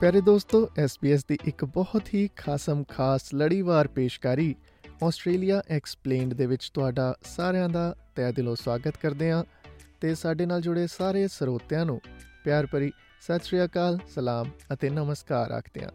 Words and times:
ਪਿਆਰੇ 0.00 0.20
ਦੋਸਤੋ 0.20 0.70
SBS 0.84 1.20
ਦੀ 1.28 1.38
ਇੱਕ 1.44 1.64
ਬਹੁਤ 1.64 2.02
ਹੀ 2.14 2.28
ਖਾਸਮ 2.36 2.84
ਖਾਸ 2.88 3.34
ਲੜੀਵਾਰ 3.34 3.88
ਪੇਸ਼ਕਾਰੀ 3.88 4.54
ਆਸਟ੍ਰੇਲੀਆ 5.04 5.62
ਐਕਸਪਲੇਨਡ 5.70 6.34
ਦੇ 6.34 6.46
ਵਿੱਚ 6.46 6.70
ਤੁਹਾਡਾ 6.74 7.14
ਸਾਰਿਆਂ 7.22 7.68
ਦਾ 7.68 7.94
ਤਹਿ 8.14 8.32
ਦਿਲੋਂ 8.32 8.56
ਸਵਾਗਤ 8.56 8.96
ਕਰਦੇ 8.96 9.30
ਹਾਂ 9.32 9.44
ਤੇ 10.00 10.14
ਸਾਡੇ 10.14 10.46
ਨਾਲ 10.46 10.60
ਜੁੜੇ 10.60 10.86
ਸਾਰੇ 10.86 11.28
ਸਰੋਤਿਆਂ 11.28 11.86
ਨੂੰ 11.86 12.00
ਪਿਆਰ 12.44 12.66
ਭਰੀ 12.66 12.92
ਸਤਿ 13.20 13.44
ਸ਼੍ਰੀ 13.44 13.64
ਅਕਾਲ, 13.64 13.98
ਸਲਾਮ 14.14 14.50
ਅਤੇ 14.72 14.90
ਨਮਸਕਾਰ 14.90 15.50
ਆਖਦੇ 15.50 15.84
ਹਾਂ। 15.84 15.90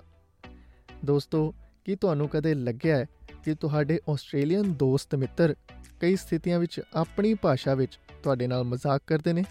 ਦੋਸਤੋ, 1.06 1.54
ਕੀ 1.86 1.96
ਤੁਹਾਨੂੰ 1.96 2.30
ਕਦੇ 2.30 2.54
ਲੱਗਿਆ 2.54 2.98
ਹੈ 2.98 3.06
ਕਿ 3.44 3.56
ਤੁਹਾਡੇ 3.56 4.00
ਆਸਟ੍ਰੇਲੀਅਨ 4.10 4.74
ਦੋਸਤ 4.74 5.16
ਮਿੱਤਰ 5.16 5.56
ਕਈ 6.00 6.16
ਸਥਿਤੀਆਂ 6.16 6.60
ਵਿੱਚ 6.60 6.82
ਆਪਣੀ 6.94 7.34
ਭਾਸ਼ਾ 7.34 7.76
ਵਿੱਚ 7.76 8.00
ਤੁਹਾਡੇ 8.24 8.48
ਨਾਲ 8.48 8.64
ਮਜ਼ਾਕ 8.64 9.02
ਕਰਦੇ 9.08 9.34
ਨੇ? 9.34 9.44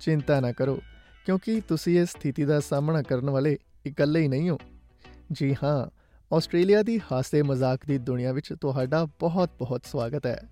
ਚਿੰਤਾ 0.00 0.40
ਨਾ 0.40 0.52
ਕਰੋ 0.52 0.78
ਕਿਉਂਕਿ 1.24 1.60
ਤੁਸੀਂ 1.68 2.00
ਇਸ 2.00 2.08
ਸਥਿਤੀ 2.08 2.44
ਦਾ 2.44 2.60
ਸਾਹਮਣਾ 2.60 3.02
ਕਰਨ 3.02 3.30
ਵਾਲੇ 3.30 3.58
ਇਕੱਲੇ 3.86 4.20
ਹੀ 4.20 4.28
ਨਹੀਂ 4.28 4.50
ਹੋ। 4.50 4.58
ਜੀ 5.32 5.56
ਹਾਂ, 5.62 5.90
ਆਸਟ੍ਰੇਲੀਆ 6.36 6.82
ਦੀ 6.82 7.00
ਹਾਸੇ 7.12 7.42
ਮਜ਼ਾਕ 7.42 7.80
ਦੀ 7.86 7.98
ਦੁਨੀਆ 7.98 8.32
ਵਿੱਚ 8.32 8.54
ਤੁਹਾਡਾ 8.60 9.04
ਬਹੁਤ-ਬਹੁਤ 9.04 9.82
ਸਵਾਗਤ 9.84 10.26
ਹੈ। 10.26 10.42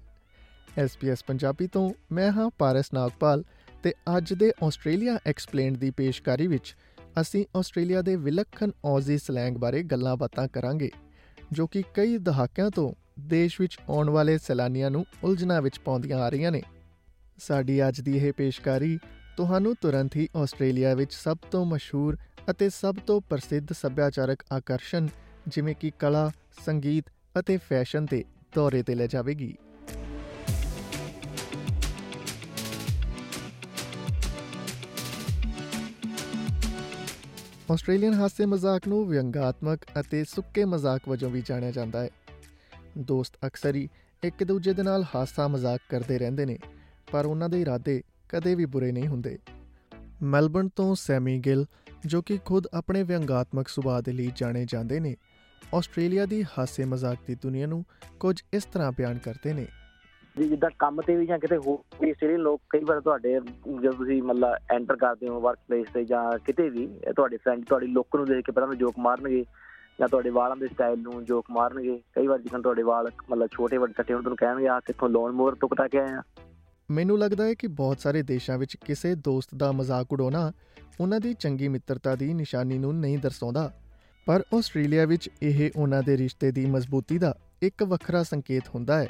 SBS 0.84 1.16
ਪੰਜਾਬੀ 1.26 1.66
ਤੋਂ 1.66 1.90
ਮੈਂ 2.12 2.32
ਹਾਂ 2.32 2.50
ਪਾਰਸ 2.58 2.84
ਨਾਗਪਾਲ 2.94 3.44
ਤੇ 3.82 3.94
ਅੱਜ 4.16 4.32
ਦੇ 4.32 4.52
ਆਸਟ੍ਰੇਲੀਆ 4.62 5.18
ਐਕਸਪਲੇਨਡ 5.26 5.76
ਦੀ 5.76 5.90
ਪੇਸ਼ਕਾਰੀ 5.90 6.46
ਵਿੱਚ 6.46 6.76
ਅਸੀਂ 7.20 7.46
ਆਸਟ੍ਰੇਲੀਆ 7.56 8.02
ਦੇ 8.02 8.16
ਵਿਲੱਖਣ 8.16 8.70
ਔਜ਼ੀ 8.84 9.18
ਸਲੈਂਗ 9.18 9.56
ਬਾਰੇ 9.56 9.82
ਗੱਲਾਂ 9.82 10.16
ਬਾਤਾਂ 10.16 10.48
ਕਰਾਂਗੇ, 10.48 10.90
ਜੋ 11.52 11.66
ਕਿ 11.66 11.82
ਕਈ 11.94 12.16
ਦਹਾਕਿਆਂ 12.16 12.70
ਤੋਂ 12.70 12.92
ਦੇਸ਼ 13.20 13.60
ਵਿੱਚ 13.60 13.78
ਆਉਣ 13.90 14.10
ਵਾਲੇ 14.10 14.38
ਸੈਲਾਨੀਆਂ 14.38 14.90
ਨੂੰ 14.90 15.06
ਉਲਝਣਾ 15.24 15.60
ਵਿੱਚ 15.60 15.78
ਪਾਉਂਦੀਆਂ 15.78 16.18
ਆ 16.18 16.28
ਰਹੀਆਂ 16.28 16.52
ਨੇ। 16.52 16.62
ਸਾਡੀ 17.38 17.88
ਅੱਜ 17.88 18.00
ਦੀ 18.00 18.16
ਇਹ 18.16 18.32
ਪੇਸ਼ਕਾਰੀ 18.32 18.98
ਤੁਹਾਨੂੰ 19.36 19.74
ਤੁਰੰਤ 19.80 20.16
ਹੀ 20.16 20.28
ਆਸਟ੍ਰੇਲੀਆ 20.36 20.94
ਵਿੱਚ 20.94 21.12
ਸਭ 21.12 21.36
ਤੋਂ 21.50 21.64
ਮਸ਼ਹੂਰ 21.66 22.16
ਅਤੇ 22.50 22.68
ਸਭ 22.70 22.94
ਤੋਂ 23.06 23.20
ਪ੍ਰਸਿੱਧ 23.20 23.72
ਸੱਭਿਆਚਾਰਕ 23.72 24.44
ਆਕਰਸ਼ਣ 24.52 25.08
ਜਿਵੇਂ 25.48 25.74
ਕਿ 25.74 25.90
ਕਲਾ, 25.98 26.30
ਸੰਗੀਤ 26.66 27.04
ਅਤੇ 27.38 27.56
ਫੈਸ਼ਨ 27.56 28.06
ਤੇ 28.06 28.24
ਦੌਰੇ 28.54 28.82
ਤੇ 28.82 28.94
ਲੈ 28.94 29.06
ਜਾਵੇਗੀ। 29.06 29.54
ਆਸਟ੍ਰੇਲੀਅਨ 37.70 38.14
ਹਾਸੇ 38.14 38.46
ਮਜ਼ਾਕ 38.46 38.88
ਨੂੰ 38.88 39.04
ਵਿਅੰਗਾਤਮਕ 39.08 39.84
ਅਤੇ 40.00 40.24
ਸੁੱਕੇ 40.24 40.64
ਮਜ਼ਾਕ 40.64 41.08
ਵਜੋਂ 41.08 41.30
ਵੀ 41.30 41.42
ਜਾਣਿਆ 41.46 41.70
ਜਾਂਦਾ 41.70 42.02
ਹੈ। 42.02 42.08
ਦੋਸਤ 42.98 43.46
ਅਕਸਰ 43.46 43.74
ਹੀ 43.74 43.88
ਇੱਕ 44.22 44.44
ਦੂਜੇ 44.44 44.72
ਦੇ 44.72 44.82
ਨਾਲ 44.82 45.04
ਹਾਸਾ 45.14 45.48
ਮਜ਼ਾਕ 45.48 45.80
ਕਰਦੇ 45.88 46.18
ਰਹਿੰਦੇ 46.18 46.46
ਨੇ 46.46 46.58
ਪਰ 47.12 47.26
ਉਹਨਾਂ 47.26 47.48
ਦੇ 47.48 47.60
ਇਰਾਦੇ 47.60 48.02
ਕਦੇ 48.32 48.54
ਵੀ 48.54 48.64
ਬੁਰੇ 48.64 48.92
ਨਹੀਂ 48.92 49.06
ਹੁੰਦੇ। 49.06 49.38
ਮੈਲਬਰਨ 50.22 50.68
ਤੋਂ 50.68 50.94
ਸੈਮੀ 50.94 51.38
ਗਿਲ, 51.38 51.64
ਜੋ 52.06 52.22
ਕਿ 52.22 52.38
ਖੁਦ 52.44 52.66
ਆਪਣੇ 52.74 53.02
ਵਿਅੰਗਾਤਮਕ 53.02 53.68
ਸੁਭਾਅ 53.68 54.00
ਦੇ 54.00 54.12
ਲਈ 54.12 54.32
ਜਾਣੇ 54.36 54.64
ਜਾਂਦੇ 54.68 55.00
ਨੇ, 55.00 55.16
ਆਸਟ੍ਰੇਲੀਆ 55.74 56.26
ਦੀ 56.26 56.42
ਹਾਸੇ 56.58 56.84
ਮਜ਼ਾਕ 56.84 57.18
ਦੀ 57.26 57.34
ਦੁਨੀਆ 57.34 57.66
ਨੂੰ 57.66 57.84
ਕੁਝ 58.20 58.42
ਇਸ 58.52 58.64
ਤਰ੍ਹਾਂ 58.64 58.92
ਬਿਆਨ 58.92 59.18
ਕਰਦੇ 59.18 59.52
ਨੇ। 59.52 59.66
ਜੀ 60.36 60.48
ਜਿੱਦਾਂ 60.48 60.70
ਕੰਮ 60.78 61.00
ਤੇ 61.00 61.16
ਵੀ 61.16 61.26
ਜਾਂ 61.26 61.38
ਕਿਤੇ 61.38 61.56
ਹੋਰ 61.56 61.78
ਵੀ 62.00 62.10
ਆਸਟ੍ਰੇਲੀਅਨ 62.10 62.40
ਲੋਕ 62.40 62.60
ਕਈ 62.70 62.84
ਵਾਰ 62.84 63.00
ਤੁਹਾਡੇ, 63.00 63.32
ਜਦੋਂ 63.32 63.92
ਤੁਸੀਂ 63.92 64.22
ਮਤਲਬ 64.22 64.54
ਐਂਟਰ 64.70 64.96
ਕਰਦੇ 64.96 65.28
ਹੋ 65.28 65.40
ਵਰਕ 65.40 65.58
ਪਲੇਸ 65.68 65.86
ਤੇ 65.94 66.04
ਜਾਂ 66.04 66.38
ਕਿਤੇ 66.38 66.68
ਵੀ 66.70 66.86
ਤੁਹਾਡੇ 67.16 67.36
ਫਰੈਂਡ 67.36 67.64
ਤੁਹਾਡੀ 67.64 67.86
ਲੁੱਕ 67.86 68.16
ਨੂੰ 68.16 68.26
ਦੇਖ 68.26 68.46
ਕੇ 68.46 68.52
ਪਹਿਲਾਂ 68.52 68.74
ਜੋਕ 68.74 68.94
ਮਾਰਨਗੇ, 68.98 69.44
ਜਾਂ 70.00 70.08
ਤੁਹਾਡੇ 70.08 70.30
ਵਾਲਾਂ 70.30 70.56
ਦੇ 70.56 70.68
ਸਟਾਈਲ 70.68 70.98
ਨੂੰ 70.98 71.24
ਜੋਕ 71.24 71.50
ਮਾਰਨਗੇ। 71.50 72.00
ਕਈ 72.12 72.26
ਵਾਰ 72.26 72.38
ਜਿਵੇਂ 72.38 72.62
ਤੁਹਾਡੇ 72.62 72.82
ਵਾਲ 72.82 73.10
ਮਤਲਬ 73.30 73.48
ਛੋਟੇ 73.52 73.76
ਵੱਡੇ 73.76 73.92
ਕੱਟੇ 73.92 74.14
ਹੋਣ 74.14 74.22
ਤੁਹਾਨੂੰ 74.22 74.36
ਕਹਿਣਗੇ 74.36 74.68
ਆ 74.68 74.80
ਕਿੱਥੋਂ 74.80 75.08
ਲੋਨ 75.08 75.32
ਮੋਰ 75.32 75.54
ਤੋਂ 75.54 75.68
ਕਟਾ 75.68 75.88
ਕੇ 75.88 75.98
ਆਏ 75.98 76.12
ਆ? 76.12 76.22
ਮੈਨੂੰ 76.90 77.18
ਲੱਗਦਾ 77.18 77.44
ਹੈ 77.44 77.54
ਕਿ 77.54 77.66
ਬਹੁਤ 77.66 78.00
ਸਾਰੇ 78.00 78.22
ਦੇਸ਼ਾਂ 78.22 78.58
ਵਿੱਚ 78.58 78.76
ਕਿਸੇ 78.76 79.14
ਦੋਸਤ 79.14 79.54
ਦਾ 79.54 79.72
ਮਜ਼ਾਕ 79.72 80.12
ਉਡਾਉਣਾ 80.12 80.52
ਉਹਨਾਂ 81.00 81.20
ਦੀ 81.20 81.34
ਚੰਗੀ 81.34 81.68
ਮਿੱਤਰਤਾ 81.68 82.14
ਦੀ 82.16 82.34
ਨਿਸ਼ਾਨੀ 82.34 82.78
ਨੂੰ 82.78 82.94
ਨਹੀਂ 83.00 83.18
ਦਰਸਾਉਂਦਾ, 83.18 83.72
ਪਰ 84.26 84.42
ਆਸਟ੍ਰੇਲੀਆ 84.54 85.04
ਵਿੱਚ 85.06 85.30
ਇਹ 85.42 85.70
ਉਹਨਾਂ 85.76 86.02
ਦੇ 86.02 86.16
ਰਿਸ਼ਤੇ 86.16 86.50
ਦੀ 86.52 86.66
ਮਜ਼ਬੂਤੀ 86.66 87.18
ਦਾ 87.18 87.34
ਇੱਕ 87.62 87.82
ਵੱਖਰਾ 87.82 88.22
ਸੰਕੇਤ 88.22 88.68
ਹੁੰਦਾ 88.74 88.98
ਹੈ। 88.98 89.08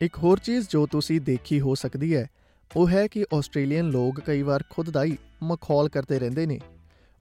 ਇੱਕ 0.00 0.18
ਹੋਰ 0.18 0.38
ਚੀਜ਼ 0.38 0.68
ਜੋ 0.68 0.86
ਤੁਸੀਂ 0.86 1.20
ਦੇਖੀ 1.20 1.60
ਹੋ 1.60 1.74
ਸਕਦੀ 1.74 2.16
ਹੈ, 2.16 2.28
ਉਹ 2.76 2.88
ਹੈ 2.88 3.06
ਕਿ 3.06 3.24
ਆਸਟ੍ਰੇਲੀਅਨ 3.34 3.90
ਲੋਕ 3.90 4.20
ਕਈ 4.20 4.42
ਵਾਰ 4.42 4.64
ਖੁਦ 4.70 4.90
ਦਾ 4.90 5.04
ਹੀ 5.04 5.16
ਮਖੌਲ 5.42 5.88
ਕਰਦੇ 5.88 6.18
ਰਹਿੰਦੇ 6.18 6.46
ਨੇ। 6.46 6.60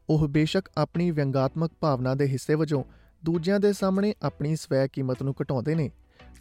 ਉਹ 0.10 0.28
ਬੇਸ਼ੱਕ 0.28 0.70
ਆਪਣੀ 0.78 1.12
ਵਿਅੰਗਾਤਮਕ 1.12 1.72
ਭਾਵਨਾ 1.80 2.16
ਦੇ 2.16 2.28
ਹਿੱਸੇ 2.28 2.56
ਵਜੋਂ 2.56 2.84
ਦੂਜਿਆਂ 3.26 3.60
ਦੇ 3.60 3.74
ਸਾਹਮਣੇ 3.74 4.14
ਆਪਣੀ 4.22 4.56
ਸਵੈ 4.56 4.88
ਕੀਮਤ 4.88 5.24
ਨੂੰ 5.24 5.34
ਘਟਾਉਂਦੇ 5.42 5.76
ਨੇ। 5.76 5.90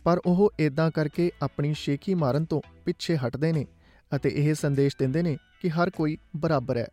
ਪਰ 0.05 0.21
ਉਹ 0.27 0.50
ਇਦਾਂ 0.59 0.91
ਕਰਕੇ 0.91 1.31
ਆਪਣੀ 1.43 1.72
ਸ਼ੇਖੀ 1.75 2.15
ਮਾਰਨ 2.15 2.44
ਤੋਂ 2.44 2.61
ਪਿੱਛੇ 2.84 3.16
ਹਟਦੇ 3.16 3.53
ਨੇ 3.53 3.66
ਅਤੇ 4.12 4.31
ਇਹ 4.34 4.55
ਸੰਦੇਸ਼ 4.55 4.97
ਦਿੰਦੇ 4.99 5.22
ਨੇ 5.22 5.37
ਕਿ 5.61 5.71
ਹਰ 5.71 5.91
ਕੋਈ 5.91 6.16
ਬਰਾਬਰ 6.37 6.77
ਹੈ। 6.77 6.87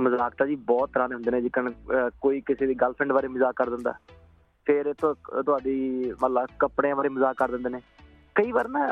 ਮਜ਼ਾਕ 0.00 0.34
ਤਾਂ 0.34 0.46
ਜੀ 0.46 0.54
ਬਹੁਤ 0.56 0.90
ਤਰ੍ਹਾਂ 0.92 1.08
ਦੇ 1.08 1.14
ਹੁੰਦੇ 1.14 1.30
ਨੇ, 1.30 1.40
ਜਿਕਣ 1.40 1.70
ਕੋਈ 2.20 2.40
ਕਿਸੇ 2.40 2.66
ਦੀ 2.66 2.74
ਗਰਲਫ੍ਰੈਂਡ 2.74 3.12
ਬਾਰੇ 3.12 3.28
ਮਜ਼ਾਕ 3.28 3.54
ਕਰ 3.56 3.70
ਦਿੰਦਾ, 3.70 3.94
ਫਿਰ 4.66 4.86
ਇਹ 4.86 4.94
ਤੋਂ 5.00 5.14
ਤੁਹਾਡੀ 5.42 6.12
ਮਤਲਬ 6.22 6.46
ਕੱਪੜਿਆਂ 6.58 6.96
ਬਾਰੇ 6.96 7.08
ਮਜ਼ਾਕ 7.08 7.36
ਕਰ 7.36 7.50
ਦਿੰਦੇ 7.50 7.70
ਨੇ। 7.70 7.80
ਕਈ 8.36 8.52
ਵਾਰ 8.52 8.68
ਨਾ 8.68 8.86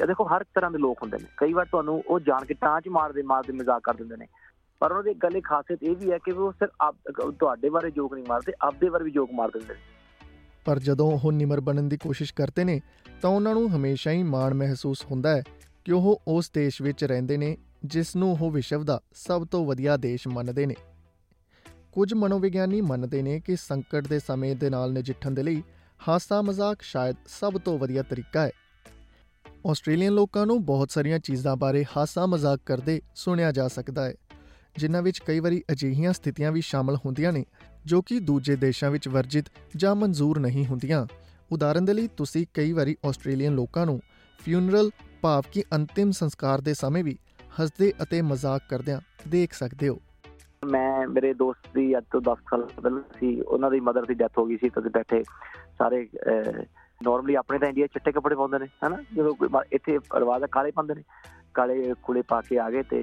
ਦੇਖੋ 0.00 0.24
ਹਰ 0.26 0.44
ਤਰ੍ਹਾਂ 0.54 0.70
ਦੇ 0.70 0.78
ਲੋਕ 0.78 1.02
ਹੁੰਦੇ 1.02 1.18
ਨੇ। 1.18 1.26
ਕਈ 1.36 1.52
ਵਾਰ 1.52 1.66
ਤੁਹਾਨੂੰ 1.66 2.02
ਉਹ 2.06 2.20
ਜਾਣ 2.20 2.44
ਕੇ 2.44 2.54
ਟਾਂਚ 2.54 2.88
ਮਾਰਦੇ 2.88 3.22
ਮਾਰਦੇ 3.22 3.52
ਮਜ਼ਾਕ 3.52 3.82
ਕਰ 3.84 3.94
ਦਿੰਦੇ 3.94 4.16
ਨੇ। 4.16 4.26
ਪਰ 4.80 4.90
ਉਹਨਾਂ 4.90 5.04
ਦੀ 5.04 5.14
ਗੱਲ, 5.14 5.36
ਇੱਕ 5.36 5.46
ਖਾਸੀਅਤ 5.46 5.82
ਇਹ 5.82 5.96
ਵੀ 5.96 6.10
ਹੈ 6.10 6.18
ਕਿ 6.18 6.32
ਉਹ 6.32 6.52
ਸਿਰ 6.52 6.68
ਤੁਹਾਡੇ 7.30 7.70
ਬਾਰੇ 7.70 7.90
ਜੋਕ 7.90 8.14
ਨਹੀਂ 8.14 8.24
ਮਾਰਦੇ, 8.28 8.52
ਆਪਦੇ 8.62 8.88
ਬਾਰੇ 8.90 9.04
ਵੀ 9.04 9.10
ਜੋਕ 9.10 9.30
ਮਾਰ 9.34 9.50
ਦਿੰਦੇ 9.50 9.74
ਨੇ। 9.74 9.80
ਪਰ 10.64 10.78
ਜਦੋਂ 10.78 11.10
ਉਹ 11.12 11.32
ਨਿਮਰ 11.32 11.60
ਬਣਨ 11.60 11.88
ਦੀ 11.88 11.96
ਕੋਸ਼ਿਸ਼ 11.96 12.34
ਕਰਦੇ 12.34 12.64
ਨੇ, 12.64 12.80
ਤਾਂ 13.22 13.30
ਉਹਨਾਂ 13.30 13.54
ਨੂੰ 13.54 13.76
ਹਮੇਸ਼ਾ 13.76 14.10
ਹੀ 14.10 14.22
ਮਾਣ 14.22 14.54
ਮਹਿਸੂਸ 14.54 15.04
ਹੁੰਦਾ 15.10 15.36
ਹੈ 15.36 15.42
ਕਿ 15.84 15.92
ਉਹ 15.92 16.22
ਉਸ 16.28 16.50
ਦੇਸ਼ 16.54 16.82
ਵਿੱਚ 16.82 17.04
ਰਹਿੰਦੇ 17.04 17.36
ਨੇ, 17.36 17.56
ਜਿਸ 17.84 18.16
ਨੂੰ 18.16 18.32
ਉਹ 18.32 18.50
ਵਿਸ਼ਵ 18.50 18.84
ਦਾ 18.84 19.00
ਸਭ 19.14 19.46
ਤੋਂ 19.46 19.66
ਵਧੀਆ 19.66 19.96
ਦੇਸ਼ 19.96 20.28
ਮੰਨਦੇ 20.28 20.66
ਨੇ। 20.66 20.74
ਕੁਝ 21.92 22.14
ਮਨੋਵਿਗਿਆਨੀ 22.14 22.80
ਮੰਨਦੇ 22.80 23.22
ਨੇ 23.22 23.40
ਕਿ 23.40 23.56
ਸੰਕਟ 23.56 24.06
ਦੇ 24.06 24.18
ਸਮੇਂ 24.18 24.56
ਦੇ 24.56 24.70
ਨਾਲ 24.70 24.92
ਨਜਿੱਠਣ 24.92 25.30
ਦੇ 25.30 25.42
ਲਈ 25.42 25.62
ਹਾਸਾ 26.08 26.42
ਮਜ਼ਾਕ 26.42 26.82
ਸ਼ਾਇਦ 26.82 27.16
ਸਭ 27.26 27.58
ਤੋਂ 27.58 27.78
ਵਧੀਆ 27.78 28.02
ਤਰੀਕਾ 28.02 28.42
ਹੈ। 28.42 28.50
ਆਸਟ੍ਰੇਲੀਅਨ 29.70 30.12
ਲੋਕਾਂ 30.12 30.46
ਨੂੰ 30.46 30.64
ਬਹੁਤ 30.64 30.90
ਸਾਰੀਆਂ 30.90 31.18
ਚੀਜ਼ਾਂ 31.18 31.56
ਬਾਰੇ 31.56 31.84
ਹਾਸਾ 31.96 32.26
ਮਜ਼ਾਕ 32.26 32.60
ਕਰਦੇ 32.66 33.00
ਸੁਣਿਆ 33.14 33.52
ਜਾ 33.52 33.68
ਸਕਦਾ 33.68 34.04
ਹੈ, 34.04 34.14
ਜਿਨ੍ਹਾਂ 34.76 35.02
ਵਿੱਚ 35.02 35.18
ਕਈ 35.18 35.40
ਵਾਰੀ 35.40 35.62
ਅਜਿਹੀਆਂ 35.72 36.12
ਸਥਿਤੀਆਂ 36.12 36.52
ਵੀ 36.52 36.60
ਸ਼ਾਮਲ 36.60 36.96
ਹੁੰਦੀਆਂ 36.96 37.32
ਨੇ 37.32 37.44
ਜੋ 37.86 38.02
ਕਿ 38.02 38.18
ਦੂਜੇ 38.18 38.56
ਦੇਸ਼ਾਂ 38.56 38.90
ਵਿੱਚ 38.90 39.08
ਵਰਜਿਤ 39.08 39.44
ਜਾਂ 39.76 39.94
ਮਨਜ਼ੂਰ 39.94 40.38
ਨਹੀਂ 40.38 40.66
ਹੁੰਦੀਆਂ। 40.66 41.06
ਉਦਾਹਰਨ 41.52 41.84
ਦੇ 41.84 41.94
ਲਈ, 41.94 42.08
ਤੁਸੀਂ 42.16 42.46
ਕਈ 42.54 42.72
ਵਾਰੀ 42.72 42.96
ਆਸਟ੍ਰੇਲੀਅਨ 43.06 43.54
ਲੋਕਾਂ 43.54 43.86
ਨੂੰ 43.86 44.00
ਫਿਊਨਰਲ 44.38 44.90
ਭਾਵ 45.22 45.42
ਕਿ 45.52 45.64
ਅੰਤਿਮ 45.74 46.10
ਸੰਸਕਾਰ 46.10 46.60
ਦੇ 46.60 46.74
ਸਮੇਂ 46.74 47.04
ਵੀ 47.04 47.18
ਹੱਸਦੇ 47.60 47.92
ਅਤੇ 48.02 48.22
ਮਜ਼ਾਕ 48.22 48.62
ਕਰਦਿਆਂ 48.70 49.00
ਦੇਖ 49.28 49.52
ਸਕਦੇ 49.52 49.88
ਹੋ। 49.88 50.00
ਮੈਂ, 50.64 51.08
ਮੇਰੇ 51.08 51.34
ਦੋਸਤ 51.34 51.74
ਦੀ 51.74 51.98
ਅੱਜ 51.98 52.04
ਤੋਂ 52.12 52.20
10 52.20 52.38
ਸਾਲ 52.50 52.68
ਪਹਿਲਾਂ 52.82 53.02
ਸੀ, 53.20 53.40
ਉਹਨਾਂ 53.40 53.70
ਦੀ 53.70 53.80
ਮਦਰ 53.80 54.04
ਦੀ 54.04 54.14
ਡੈਥ 54.14 54.32
ਹੋ 54.38 54.46
ਗਈ 54.46 54.56
ਸੀ, 54.56 54.68
ਤੇ 54.68 54.88
ਬੈਠੇ 54.88 55.24
ਸਾਰੇ 55.78 56.08
ਨਾਰਮਲੀ 57.02 57.34
ਆਪਣੇ 57.34 57.58
ਤਾਂ 57.58 57.68
ਇੰਡੀਆ 57.68 57.86
ਚਿੱਟੇ 57.86 58.12
ਕੱਪੜੇ 58.12 58.34
ਪਾਉਂਦੇ 58.34 58.58
ਨੇ, 58.58 58.66
ਹਨਾ? 58.86 58.98
ਜਦੋਂ 59.16 59.34
ਕੋਈ 59.34 59.48
ਇੱਥੇ 59.72 59.98
ਰਿਵਾਜ 59.98 60.42
ਆ, 60.42 60.46
ਕਾਲੇ 60.46 60.70
ਪਾਉਂਦੇ 60.70 60.94
ਨੇ। 60.94 61.02
ਕਾਲੇ 61.54 61.94
ਕੁਲੇ 62.02 62.22
ਪਾ 62.22 62.40
ਕੇ 62.40 62.58
ਆ 62.58 62.70
ਗਏ 62.70 62.82
ਤੇ 62.82 62.98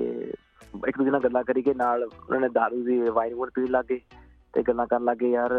ਇੱਕ 0.87 0.97
ਦੂਜੇ 0.97 1.11
ਨਾਲ 1.11 1.21
ਗੱਲਾਂ 1.21 1.43
ਕਰੀ 1.43 1.61
ਕੇ 1.61 1.73
ਨਾਲ 1.73 2.03
ਉਹਨਾਂ 2.03 2.39
ਨੇ 2.39 2.49
ਦਾਰੂ 2.49 2.83
ਦੀ 2.83 2.99
ਵਾਈਨ 2.99 3.33
ਵੂਨ 3.33 3.49
ਪੀਣ 3.49 3.67
ਲੱਗੇ 3.67 4.01
ਤੇ 4.57 4.61
ਗੱਲਾਂ 4.67 4.85
ਕਰਨ 4.87 5.03
ਲੱਗੇ 5.05 5.29
ਯਾਰ 5.29 5.53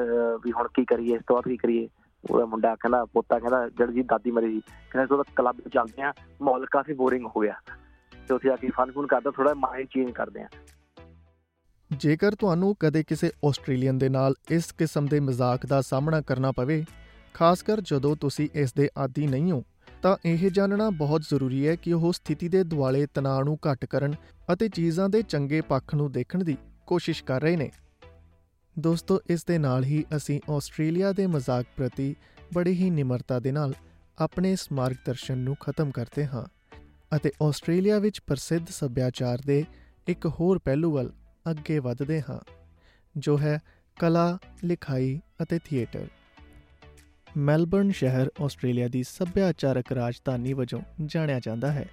ਵੀ 0.44 0.53
ਹੁਣ 0.53 0.69
ਕੀ 0.75 0.84
ਕਰੀਏ, 0.84 1.14
ਇਸ 1.14 1.22
ਤੋਂ 1.26 1.34
ਬਾਅਦ 1.36 1.48
ਕੀ 1.48 1.56
ਕਰੀਏ। 1.56 1.88
ਉਹ 2.25 2.47
ਮੁੰਡਾ 2.47 2.75
ਕਹਿੰਦਾ, 2.75 3.04
ਪੋਤਾ 3.04 3.38
ਕਹਿੰਦਾ 3.38 3.69
ਜੜ 3.69 3.91
ਜੀ, 3.91 4.03
ਦਾਦੀ 4.03 4.31
ਮਰੀ 4.31 4.53
ਜੀ। 4.53 4.60
ਕਹਿੰਦਾ 4.91 5.06
ਸੋ 5.06 5.22
ਕਲੱਬ 5.36 5.60
ਚੱਲਦੇ 5.75 6.03
ਆ 6.03 6.12
ਮਾਹੌਲ 6.42 6.66
ਕਾਫੀ 6.66 6.92
ਬੋਰਿੰਗ 6.92 7.26
ਹੋ 7.26 7.41
ਗਿਆ। 7.41 7.54
ਤੇ 8.12 8.34
ਉੱਥੇ 8.34 8.50
ਆ 8.50 8.56
ਕੇ 8.56 8.70
ਫਨ 8.76 8.91
ਫਨ 8.92 9.06
ਕਰਦਾ 9.06 9.31
ਥੋੜਾ 9.31 9.53
ਮਾਈਂਡ 9.54 9.86
ਚੇਂਜ 9.86 10.10
ਕਰਦੇ 10.10 10.42
ਆ 10.42 10.48
ਜੇਕਰ 11.91 12.34
ਤੁਹਾਨੂੰ 12.34 12.75
ਕਦੇ 12.81 13.03
ਕਿਸੇ 13.03 13.31
ਆਸਟ੍ਰੇਲੀਅਨ 13.48 13.98
ਦੇ 13.98 14.09
ਨਾਲ 14.09 14.34
ਇਸ 14.50 14.72
ਕਿਸਮ 14.72 15.06
ਦੇ 15.06 15.20
ਮਜ਼ਾਕ 15.20 15.66
ਦਾ 15.66 15.80
ਸਾਹਮਣਾ 15.80 16.20
ਕਰਨਾ 16.20 16.53
ਪਵੇ, 16.53 16.84
ਖਾਸ 17.34 17.62
ਕਰ 17.62 17.80
ਜਦੋਂ 17.80 18.15
ਤੁਸੀਂ 18.16 18.48
ਇਸ 18.54 18.72
ਦੇ 18.72 18.89
ਆਦੀ 18.98 19.27
ਨਹੀਂ 19.27 19.53
ਹੋ, 19.53 19.62
ਤਾਂ 20.03 20.16
ਇਹ 20.24 20.51
ਜਾਣਨਾ 20.51 20.91
ਬਹੁਤ 20.91 21.22
ਜ਼ਰੂਰੀ 21.22 21.66
ਹੈ 21.68 21.74
ਕਿ 21.77 21.92
ਉਹ 21.92 22.12
ਸਥਿਤੀ 22.12 22.48
ਦੇ 22.48 22.65
ਦੁਆਲੇ 22.65 23.06
ਤਣਾਅ 23.15 23.42
ਨੂੰ 23.44 23.59
ਘੱਟ 23.71 23.84
ਕਰਨ 23.84 24.15
ਅਤੇ 24.53 24.68
ਚੀਜ਼ਾਂ 24.68 25.09
ਦੇ 25.09 25.22
ਚੰਗੇ 25.22 25.60
ਪੱਖ 25.60 25.94
ਨੂੰ 25.94 26.10
ਦੇਖਣ 26.12 26.44
ਦੀ 26.44 26.56
ਕੋਸ਼ਿਸ਼ 26.86 27.24
ਕਰ 27.24 27.41
ਰਹੇ 27.41 27.56
ਨੇ। 27.56 27.71
ਦੋਸਤੋ 28.80 29.21
ਇਸ 29.30 29.45
ਦੇ 29.45 29.59
ਨਾਲ 29.59 29.84
ਹੀ 29.84 30.04
ਅਸੀਂ 30.16 30.41
ਆਸਟ੍ਰੇਲੀਆ 30.51 31.13
ਦੇ 31.13 31.27
ਮਜ਼ਾਕ 31.27 31.66
ਪ੍ਰਤੀ 31.77 32.16
ਬੜੀ 32.54 32.72
ਹੀ 32.72 32.91
ਨਿਮਰਤਾ 32.91 33.39
ਦੇ 33.41 33.53
ਨਾਲ 33.53 33.75
ਆਪਣੇ 34.19 34.53
ਇਸ 34.53 34.72
ਮਾਰਗਦਰਸ਼ਨ 34.72 35.39
ਨੂੰ 35.39 35.57
ਖਤਮ 35.57 35.91
ਕਰਦੇ 35.91 36.27
ਹਾਂ 36.27 36.45
ਅਤੇ 37.16 37.30
ਆਸਟ੍ਰੇਲੀਆ 37.42 37.98
ਵਿੱਚ 37.98 38.21
ਪ੍ਰਸਿੱਧ 38.27 38.66
ਸੱਭਿਆਚਾਰ 38.66 39.39
ਦੇ 39.47 39.65
ਇੱਕ 40.07 40.27
ਹੋਰ 40.27 40.59
ਪਹਿਲੂ 40.59 40.92
ਵੱਲ 40.92 41.13
ਅੱਗੇ 41.51 41.78
ਵਧਦੇ 41.78 42.21
ਹਾਂ 42.21 42.41
ਜੋ 43.16 43.39
ਹੈ 43.39 43.60
ਕਲਾ, 44.01 44.39
ਲਿਖਾਈ 44.65 45.21
ਅਤੇ 45.42 45.59
ਥੀਏਟਰ। 45.65 46.07
ਮੈਲਬਰਨ 47.36 47.91
ਸ਼ਹਿਰ 47.91 48.30
ਆਸਟ੍ਰੇਲੀਆ 48.45 48.89
ਦੀ 48.89 49.03
ਸੱਭਿਆਚਾਰਕ 49.03 49.92
ਰਾਜਧਾਨੀ 49.92 50.53
ਵਜੋਂ 50.53 50.80
ਜਾਣਿਆ 51.07 51.41
ਜਾਂਦਾ 51.41 51.72
ਹੈ। 51.72 51.89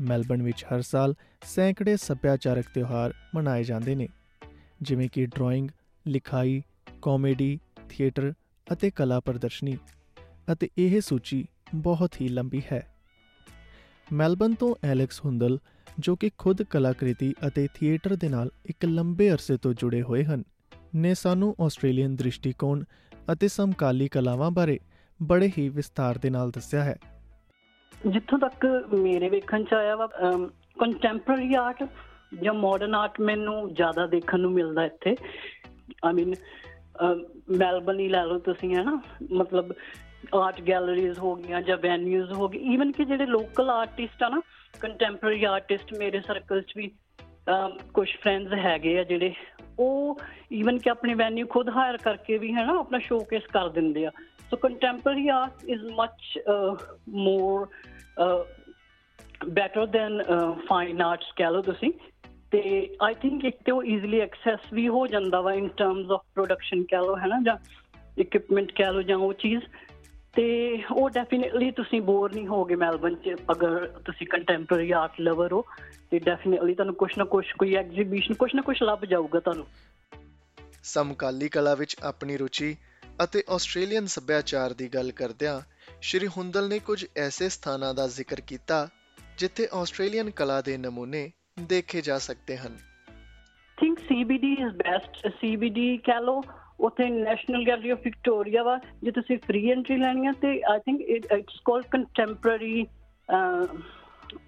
ਮੈਲਬਰਨ 0.00 0.42
ਵਿੱਚ 0.42 0.64
ਹਰ 0.64 0.82
ਸਾਲ 0.82 1.14
ਸੈਂਕੜੇ 1.46 1.96
ਸੱਭਿਆਚਾਰਕ 1.96 2.64
ਤਿਉਹਾਰ 2.74 3.14
ਮਨਾਏ 3.34 3.64
ਜਾਂਦੇ 3.64 3.94
ਨੇ 3.94 4.08
ਜਿਵੇਂ 4.82 5.08
ਕਿ 5.12 5.26
ਡਰਾਇੰਗ 5.26 5.68
ਲਿਖਾਈ, 6.06 6.62
ਕਾਮੇਡੀ, 7.02 7.58
ਥੀਏਟਰ 7.88 8.32
ਅਤੇ 8.66 8.90
ਕਲਾ 8.90 9.20
ਪ੍ਰਦਰਸ਼ਨੀ, 9.20 9.76
ਅਤੇ 10.52 10.68
ਇਹ 10.78 11.00
ਸੂਚੀ 11.00 11.44
ਬਹੁਤ 11.74 12.20
ਹੀ 12.20 12.28
ਲੰਬੀ 12.28 12.62
ਹੈ। 12.72 12.82
ਮੈਲਬਨ 14.12 14.54
ਤੋਂ 14.54 14.74
ਐਲੈਕਸ 14.84 15.24
ਹੁੰਦਲ, 15.24 15.58
ਜੋ 15.98 16.16
ਕਿ 16.16 16.30
ਖੁਦ 16.38 16.62
ਕਲਾਕ੍ਰਿਤੀ 16.62 17.32
ਅਤੇ 17.46 17.66
ਥੀਏਟਰ 17.74 18.14
ਦੇ 18.16 18.28
ਨਾਲ 18.28 18.50
ਇੱਕ 18.66 18.84
ਲੰਬੇ 18.84 19.30
ਅਰਸੇ 19.32 19.56
ਤੋਂ 19.56 19.72
ਜੁੜੇ 19.74 20.02
ਹੋਏ 20.02 20.24
ਹਨ, 20.24 20.42
ਨੇ 20.94 21.14
ਸਾਨੂੰ 21.14 21.54
ਆਸਟ੍ਰੇਲੀਅਨ 21.60 22.16
ਦ੍ਰਿਸ਼ਟੀਕੋਣ 22.16 22.84
ਅਤੇ 23.32 23.48
ਸਮਕਾਲੀ 23.48 24.08
ਕਲਾਵਾਂ 24.08 24.50
ਬਾਰੇ 24.50 24.78
ਬੜੇ 25.20 25.50
ਹੀ 25.58 25.68
ਵਿਸਥਾਰ 25.68 26.18
ਦੇ 26.18 26.30
ਨਾਲ 26.30 26.50
ਦੱਸਿਆ 26.50 26.84
ਹੈ। 26.84 26.96
ਜਿੱਥੋਂ 27.92 28.38
ਤੱਕ 28.38 28.66
ਮੇਰੇ 28.94 29.28
ਵੇਖਣ 29.28 29.64
ਚ 29.64 29.74
ਆਇਆ 29.74 29.96
ਵਾ 29.96 30.06
ਕੰਟੈਂਪਰਰੀ 30.80 31.54
ਆਰਟ 31.54 31.82
ਜਾਂ 32.42 32.54
ਮਾਡਰਨ 32.54 32.94
ਆਰਟ 32.94 33.20
ਮੈਨੂੰ 33.20 33.74
ਜ਼ਿਆਦਾ 33.74 34.06
ਦੇਖਣ 34.06 34.40
ਨੂੰ 34.40 34.52
ਮਿਲਦਾ 34.52 34.84
ਇੱਥੇ। 34.84 35.14
ਆਈ 36.04 36.12
ਮੀਨ 36.12 36.34
ਮੈਲਬਨ 37.58 37.98
ਹੀ 38.00 38.08
ਲੈ 38.08 38.24
ਲਓ 38.24 38.38
ਤੁਸੀਂ, 38.38 38.74
ਹੈ 38.76 38.82
ਨਾ? 38.82 39.00
ਮਤਲਬ 39.32 39.72
ਆਰਟ 40.34 40.60
ਗੈਲਰੀਜ਼ 40.68 41.18
ਹੋ 41.18 41.34
ਗਈਆਂ 41.36 41.60
ਜਾਂ 41.62 41.76
ਵੈਨਿਊਜ਼ 41.76 42.32
ਹੋ 42.32 42.48
ਗਈ 42.48 42.58
ਈਵਨ 42.74 42.92
ਕਿ 42.92 43.04
ਜਿਹੜੇ 43.04 43.26
ਲੋਕਲ 43.26 43.70
ਆਰਟਿਸਟ 43.70 44.22
ਆ 44.22 44.28
ਨਾ 44.28 44.40
ਕੰਟੈਂਪਰਰੀ 44.80 45.44
ਆਰਟਿਸਟ 45.44 45.92
ਮੇਰੇ 45.98 46.20
ਸਰਕਲ 46.20 46.62
'ਚ 46.62 46.76
ਵੀ 46.76 46.90
ਕੁਝ 47.94 48.08
ਫਰੈਂਡਸ 48.22 48.52
ਹੈਗੇ 48.54 48.98
ਆ 48.98 49.02
ਜਿਹੜੇ, 49.04 49.32
ਉਹ 49.78 50.20
ਈਵਨ 50.52 50.78
ਕਿ 50.78 50.90
ਆਪਣੀ 50.90 51.14
ਵੈਨਿਊ 51.14 51.46
ਖੁਦ 51.46 51.68
ਹਾਇਰ 51.68 51.96
ਕਰਕੇ 51.96 52.38
ਵੀ, 52.38 52.52
ਹੈ 52.54 52.64
ਨਾ, 52.66 52.78
ਆਪਣਾ 52.78 52.98
ਸ਼ੋਕੇਸ 52.98 53.46
ਕਰ 53.52 53.68
ਦਿੰਦੇ 53.68 54.06
ਆ। 54.06 54.10
So 54.50 54.56
contemporary 54.56 55.28
art 55.28 55.64
is 55.64 55.84
much 55.96 56.38
more 57.08 57.68
better 59.48 59.86
than 59.86 60.22
fine 60.68 61.02
arts 61.02 61.32
ਕਹ 61.36 61.50
ਲਓ 61.50 61.62
ਤੁਸੀਂ। 61.62 61.92
ਤੇ 62.54 62.88
ਆਈ 63.02 63.14
ਥਿੰਕ 63.14 63.44
ਇੱਕ 63.44 63.56
ਤੇ 63.64 63.72
ਉਹ 63.72 63.84
ਈਜ਼ੀਲੀ 63.84 64.20
ਐਕਸੈਸ 64.20 64.72
ਵੀ 64.72 64.88
ਹੋ 64.88 65.06
ਜਾਂਦਾ 65.06 65.40
ਵਾ 65.40 65.54
ਇਨ 65.54 65.68
ਟਰਮਸ 65.68 66.10
ਆਫ 66.10 66.20
ਪ੍ਰੋਡਕਸ਼ਨ 66.34 66.82
ਕਹ 66.82 66.96
ਲਓ, 66.96 67.16
ਹੈ 67.16 67.26
ਨਾ, 67.26 67.42
ਜਾਂ 67.46 67.56
ਇਕਵਿਪਮੈਂਟ 68.18 68.72
ਕਹ 68.72 68.90
ਲਓ 68.90 69.02
ਜਾਂ 69.02 69.16
ਉਹ 69.16 69.32
ਚੀਜ਼। 69.32 69.62
ਤੇ 70.36 70.78
ਉਹ 70.92 71.10
ਡੈਫੀਨਿਟਲੀ 71.10 71.70
ਤੁਸੀਂ 71.70 72.00
ਬੋਰ 72.00 72.34
ਨਹੀਂ 72.34 72.46
ਹੋਗੇ 72.46 72.74
ਮੈਲਬਨ 72.74 73.14
ਚ, 73.14 73.36
ਅਗਰ 73.52 73.86
ਤੁਸੀਂ 73.86 74.26
ਕੰਟੈਂਪਰਰੀ 74.26 74.90
ਆਰਟ 74.90 75.20
ਲਵਰ 75.20 75.52
ਹੋ, 75.52 75.64
ਤੇ 76.10 76.18
ਡੈਫੀਨਿਟਲੀ 76.18 76.74
ਤੁਹਾਨੂੰ 76.74 76.94
ਕੁਝ 76.94 77.18
ਨਾ 77.18 77.24
ਕੁਝ 77.24 77.52
ਕੋਈ 77.58 77.74
ਐਗਜ਼ੀਬਿਸ਼ਨ 77.74 78.34
ਕੁਝ 78.34 78.54
ਨਾ 78.54 78.62
ਕੁਝ 78.62 78.82
ਲੱਭ 78.82 79.04
ਜਾਊਗਾ 79.04 79.40
ਤੁਹਾਨੂੰ। 79.40 79.66
ਸਮਕਾਲੀ 80.82 81.48
ਕਲਾ 81.48 81.74
ਵਿੱਚ 81.74 81.96
ਆਪਣੀ 82.02 82.36
ਰੁਚੀ 82.36 82.76
ਅਤੇ 83.24 83.42
ਆਸਟ੍ਰੇਲੀਅਨ 83.50 84.06
ਸੱਭਿਆਚਾਰ 84.06 84.72
ਦੀ 84.72 84.88
ਗੱਲ 84.88 85.10
ਕਰਦਿਆਂ, 85.10 85.60
ਸ਼੍ਰੀ 86.02 86.26
ਹੁੰਦਲ 86.26 86.68
ਨੇ 86.68 86.78
ਕੁਝ 86.78 87.06
ਐਸੇ 87.16 87.48
ਸਥਾਨਾਂ 87.48 87.94
ਦਾ 87.94 88.06
ਜ਼ਿਕਰ 88.06 88.40
ਕੀਤਾ, 88.40 88.88
ਜਿੱਥੇ 89.38 89.68
ਆਸਟ੍ਰੇਲੀਅਨ 89.72 90.30
ਕਲਾ 90.30 90.60
ਦੇ 90.60 90.76
ਨਮੂਨੇ 90.76 91.30
ਦੇਖੇ 91.56 92.00
ਜਾ 92.00 92.18
ਸਕਦੇ 92.18 92.56
ਹਨ। 92.56 92.76
Think 93.78 93.98
CBD 93.98 94.52
is 94.52 94.74
best 94.76 95.26
CBD 95.40 95.96
ਕਹ 95.96 96.20
ਲੋ 96.20 96.42
ਉਥੇ 96.80 97.08
ਨੈਸ਼ਨਲ 97.10 97.66
ਗੈਲਰੀ 97.66 97.90
ਆਫ 97.90 97.98
ਵਿਕਟੋਰੀਆ 98.04 98.62
ਵਾ, 98.62 98.78
ਜੇ 99.02 99.10
ਤੁਸੀਂ 99.10 99.38
ਫ੍ਰੀ 99.38 99.70
ਐਂਟਰੀ 99.70 99.96
ਲੈਣੀ 99.96 100.26
ਹੈ 100.26 100.32
ਤੇ 100.32 100.60
I 100.72 100.78
think 100.78 101.00
it's 101.00 101.60
called 101.64 101.84
contemporary 101.84 102.86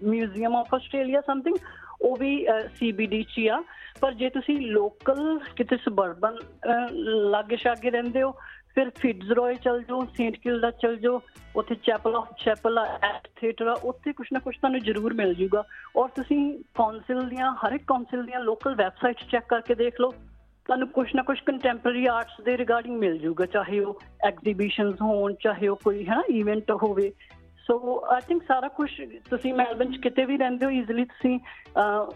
museum 0.03 0.55
of 0.55 0.73
Australia 0.73 1.21
something 1.21 1.57
ਉਹ 2.01 2.17
ਵੀ 2.17 2.45
ਸੀਬੀਡੀ 2.75 3.23
ਚ 3.23 3.47
ਆ। 3.51 3.61
ਪਰ 4.01 4.13
ਜੇ 4.13 4.29
ਤੁਸੀਂ 4.29 4.59
ਲੋਕਲ 4.61 5.39
ਕਿਤੇ 5.55 5.77
ਸਬਰਬਨ 5.77 6.37
ਲਾਗੇ 7.31 7.57
ਛਾਗੇ 7.57 7.89
ਰਹਿੰਦੇ 7.89 8.21
ਹੋ 8.21 8.31
ਫਿਰ 8.77 8.89
ਫਿਟਜ਼ਰੋਏ 8.97 9.53
ਚਲ 9.55 9.81
ਜਾਓ 9.83 9.99
ਸੇਂਟ 10.17 10.35
ਕਿਲਡਾ 10.37 10.69
ਚਲ 10.71 10.95
ਜਾਓ, 10.97 11.21
ਉੱਥੇ 11.55 11.75
Chapel 11.83 12.15
off 12.15 12.27
Chapel 12.39 12.77
at 12.79 13.27
theatre 13.35 13.67
ਉੱਥੇ 13.67 14.11
ਕੁਝ 14.13 14.27
ਨਾ 14.33 14.39
ਕੁਝ 14.39 14.55
ਤੁਹਾਨੂੰ 14.57 14.79
ਜ਼ਰੂਰ 14.79 15.13
ਮਿਲ 15.13 15.33
ਜੂਗਾ। 15.35 15.63
ਔਰ 15.95 16.09
ਤੁਸੀਂ 16.15 16.37
ਕਾਉਂਸਲ 16.75 17.21
ਦੀਆਂ, 17.29 17.51
ਹਰ 17.55 17.73
ਇੱਕ 17.73 17.83
ਕਾਉਂਸਲ 17.87 18.25
ਦੀਆਂ 18.25 18.39
ਲੋਕਲ 18.39 18.75
ਵੈਬਸਾਈਟਸ 18.75 19.29
ਚੈੱਕ 19.31 19.45
ਕਰਕੇ 19.49 19.75
ਦੇਖ 19.75 20.01
ਲਓ। 20.01 20.11
ਤੁਹਾਨੂੰ 20.65 20.87
ਕੁਝ 20.89 21.07
ਨਾ 21.15 21.23
ਕੁਝ 21.23 21.39
ਕੰਟੈਂਪਰਰੀ 21.45 22.05
ਆਰਟਸ 22.05 22.43
ਦੇ 22.45 22.57
ਰਿਗਾਰਡਿੰਗ 22.57 22.97
ਮਿਲ 22.99 23.17
ਜੂਗਾ, 23.17 23.45
ਚਾਹੇ 23.45 23.79
ਉਹ 23.79 23.99
ਐਗਜ਼ੀਬਿਸ਼ਨਸ 24.27 25.01
ਹੋਣ, 25.01 25.33
ਚਾਹੇ 25.41 25.67
ਉਹ 25.67 25.79
ਕੋਈ 25.83 26.05
ਹੈ 26.07 26.15
ਨਾ 26.15 26.23
ਇਵੈਂਟ 26.29 26.71
ਹੋਵੇ। 26.83 27.11
ਸੋ 27.67 27.99
ਆਈ 28.11 28.21
ਥਿੰਕ 28.27 28.43
ਸਾਰਾ 28.47 28.67
ਕੁਝ 28.67 28.89
ਤੁਸੀਂ 29.29 29.53
ਮੈਲਬਨ 29.53 29.91
ਚ 29.91 30.01
ਕਿਤੇ 30.01 30.25
ਵੀ 30.25 30.37
ਰਹਿੰਦੇ 30.37 30.65
ਹੋ 30.65 30.71
ਈਜ਼ੀਲੀ 30.71 31.05
ਤੁਸੀਂ 31.05 31.39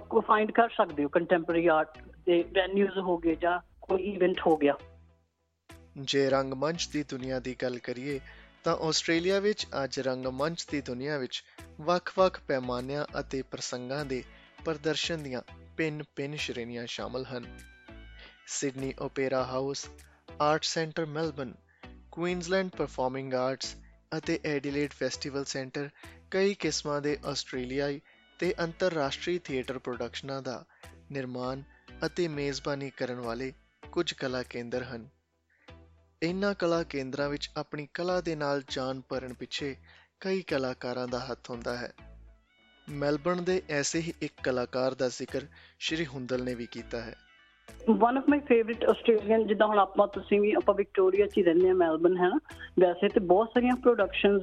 ਕੋ 0.09 0.21
ਫਾਈਂਡ 0.21 0.51
ਕਰ 0.51 0.69
ਸਕਦੇ 0.69 1.03
ਹੋ 1.03 1.09
ਕੰਟੈਂਪਰਰੀ 1.09 1.67
ਆਰਟ 1.67 1.97
ਦੇ 2.25 2.43
ਵੈਨਿਊਜ਼ 2.53 2.97
ਹੋ 2.99 3.17
ਗਏ 3.17 3.35
ਜਾਂ 3.35 3.59
ਕੋਈ 3.81 4.03
ਇਵੈਂਟ 4.03 4.41
ਹੋ 4.47 4.57
ਗਿਆ। 4.57 4.75
ਜੇ 5.97 6.29
ਰੰਗਮੰਚ 6.29 6.87
ਦੀ 6.87 7.03
ਦੁਨੀਆ 7.03 7.39
ਦੀ 7.39 7.55
ਗੱਲ 7.55 7.79
ਕਰੀਏ, 7.79 8.19
ਤਾਂ 8.63 8.75
ਆਸਟ੍ਰੇਲੀਆ 8.75 9.39
ਵਿੱਚ 9.39 9.67
ਅੱਜ 9.83 9.99
ਰੰਗਮੰਚ 9.99 10.65
ਦੀ 10.71 10.81
ਦੁਨੀਆ 10.81 11.17
ਵਿੱਚ 11.17 11.43
ਵੱਖ-ਵੱਖ 11.81 12.39
ਪੈਮਾਨਿਆਂ 12.47 13.05
ਅਤੇ 13.19 13.41
ਪ੍ਰਸੰਗਾਂ 13.41 14.05
ਦੇ 14.05 14.23
ਪ੍ਰਦਰਸ਼ਨ 14.65 15.23
ਦੀਆਂ 15.23 15.41
ਪਿੰਨ-ਪਿੰਨ 15.77 16.35
ਸ਼੍ਰੇਣੀਆਂ 16.35 16.85
ਸ਼ਾਮਲ 16.87 17.25
ਹਨ। 17.25 17.59
Sydney 18.47 18.93
Opera 18.99 19.43
House, 19.43 19.87
art 20.41 20.63
centre 20.63 21.05
Melbourne, 21.05 21.53
Queensland 22.11 22.69
performing 22.69 23.33
arts 23.33 23.75
ਅਤੇ 24.17 24.39
ਐਡੀਲੇਡ 24.45 24.91
ਫੈਸਟੀਵਲ 24.91 25.45
ਸੈਂਟਰ 25.45 25.89
ਕਈ 26.31 26.53
ਕਿਸਮਾਂ 26.53 27.01
ਦੇ 27.01 27.17
ਆਸਟ੍ਰੇਲੀਆਈ 27.25 28.01
ਤੇ 28.39 28.53
ਅੰਤਰਰਾਸ਼ਟਰੀ 28.59 29.39
ਥੀਏਟਰ 29.39 29.79
ਪ੍ਰੋਡਕਸ਼ਨਾਂ 29.79 30.41
ਦਾ 30.41 30.65
ਨਿਰਮਾਣ 31.11 31.61
ਅਤੇ 32.05 32.27
ਮੇਜ਼ਬਾਨੀ 32.27 32.89
ਕਰਨ 32.89 33.19
ਵਾਲੇ 33.19 33.53
ਕੁਝ 33.91 34.13
ਕਲਾ 34.13 34.43
ਕੇਂਦਰ 34.43 34.83
ਹਨ। 34.83 35.09
ਇਨ੍ਹਾਂ 36.23 36.53
ਕਲਾ 36.53 36.83
ਕੇਂਦਰਾਂ 36.83 37.29
ਵਿੱਚ 37.29 37.49
ਆਪਣੀ 37.57 37.87
ਕਲਾ 37.93 38.21
ਦੇ 38.21 38.35
ਨਾਲ 38.35 38.61
ਜਾਨ 38.69 39.01
ਭਰਨ 39.09 39.33
ਪਿੱਛੇ 39.33 39.75
ਕਈ 40.19 40.41
ਕਲਾਕਾਰਾਂ 40.41 41.07
ਦਾ 41.07 41.19
ਹੱਥ 41.19 41.49
ਹੁੰਦਾ 41.49 41.77
ਹੈ। 41.77 41.93
ਮੈਲਬਰਨ 42.89 43.43
ਦੇ 43.43 43.61
ਐਸੇ 43.69 43.99
ਹੀ 43.99 44.13
ਇੱਕ 44.21 44.33
ਕਲਾਕਾਰ 44.43 44.93
ਦਾ 44.93 45.09
ਜ਼ਿਕਰ 45.09 45.41
ਸ਼੍ਰੀ 45.79 46.05
ਹੁੰਦਲ 46.05 46.43
ਨੇ 46.43 46.55
ਵੀ 46.55 46.67
ਕੀਤਾ 46.71 47.01
ਹੈ। 47.01 47.15
One 47.89 48.17
of 48.17 48.23
my 48.29 48.39
favourite 48.39 48.85
Australian 48.85 49.47
ਜਿੱਦਾਂ 49.47 49.67
ਹੁਣ 49.67 49.79
ਆਪਾਂ 49.79 50.07
ਤੁਸੀਂ 50.07 50.41
ਵੀ, 50.41 50.51
ਆਪਾਂ 50.51 50.75
ਵਿਕਟੋਰੀਆ 50.75 51.27
'ਚ 51.27 51.37
ਹੀ 51.37 51.43
ਰਹਿੰਦੇ 51.43 51.69
ਆ 51.69 51.73
ਮੈਲਬਨ 51.73 52.17
ਹੈ 52.17 52.29
ਨਾ? 52.29 52.39
ਵੈਸੇ 52.79 53.09
ਤੇ 53.09 53.19
ਬਹੁਤ 53.19 53.47
ਸਾਰੀਆਂ 53.47 53.75
ਪ੍ਰੋਡਕਸ਼ਨਸ 53.75 54.41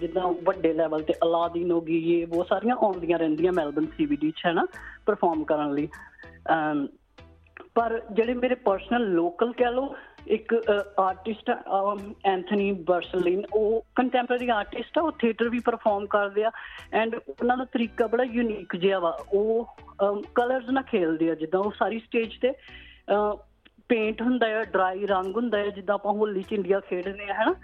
ਜਿੱਦਾਂ 0.00 0.32
ਵੱਡੇ 0.42 0.72
ਲੈਵਲ 0.72 1.02
ਤੇ 1.02 1.12
ਅਲਾਦੀਨ 1.12 1.70
ਹੋ 1.70 1.80
ਗਈ, 1.80 2.20
ਇਹ 2.20 2.26
ਬਹੁਤ 2.26 2.46
ਸਾਰੀਆਂ 2.46 2.76
ਆਉਂਦੀਆਂ 2.76 3.18
ਰਹਿੰਦੀਆਂ 3.18 3.52
ਮੈਲਬਨ 3.52 3.86
ਸੀਬੀਡੀ 3.86 4.30
'ਚ, 4.30 4.42
ਹੈ 4.46 4.52
ਨਾ 4.52 4.66
ਪਰਫਾਰਮ 5.06 5.44
ਕਰਨ 5.44 5.74
ਲਈ। 5.74 5.88
ਪਰ 7.74 8.00
ਜਿਹੜੇ 8.12 8.34
ਮੇਰੇ 8.34 8.54
ਪਰਸਨਲ 8.64 9.12
ਲੋਕਲ 9.14 9.52
ਕਹਿ 9.52 9.70
ਲੋ 9.72 9.94
ਇੱਕ 10.26 10.54
ਆਰਟਿਸਟ 10.98 11.50
ਐਂਥਨੀ 12.26 12.70
ਬਰਸਲਿਨ 12.88 13.42
ਉਹ 13.54 13.84
ਕੰਟੈਂਪਰਰੀ 13.96 14.48
ਆਰਟਿਸਟ 14.48 14.98
ਆ, 14.98 15.02
ਉਹ 15.02 15.12
ਥੀਏਟਰ 15.12 15.48
ਵੀ 15.48 15.58
ਪਰਫਾਰਮ 15.60 16.06
ਕਰਦੇ 16.06 16.44
ਆ 16.44 16.50
ਐਂਡ 16.92 17.14
ਉਹਨਾਂ 17.14 17.56
ਦਾ 17.56 17.64
ਤਰੀਕਾ 17.72 18.06
ਬੜਾ 18.06 18.24
ਯੂਨੀਕ 18.24 18.76
ਜਿਹਾ 18.76 18.98
ਵਾ। 18.98 19.10
ਉਹ 19.32 19.76
ਕਲਰਸ 20.34 20.70
ਨਾਲ 20.70 20.82
ਖੇਲਦੇ 20.82 21.30
ਆ, 21.30 21.34
ਜਿੱਦਾਂ 21.34 21.60
ਉਹ 21.60 21.72
ਸਾਰੀ 21.78 21.98
ਸਟੇਜ 21.98 22.38
ਤੇ 22.42 22.52
ਪੇਂਟ 23.88 24.22
ਹੁੰਦਾ 24.22 24.46
ਹੈ 24.48 24.62
ਡਰਾਈ 24.64 25.06
ਰੰਗ 25.06 25.36
ਹੁੰਦਾ 25.36 25.58
ਹੈ 25.58 25.68
ਜਿੱਦਾਂ 25.70 25.94
ਆਪਾਂ 25.94 26.12
ਹੋਲੀ 26.12 26.42
ਚ 26.42 26.52
ਇੰਡੀਆ 26.52 26.80
ਖੇਡਦੇ 26.80 27.28
ਆ, 27.30 27.34
ਹੈਨਾ? 27.34 27.54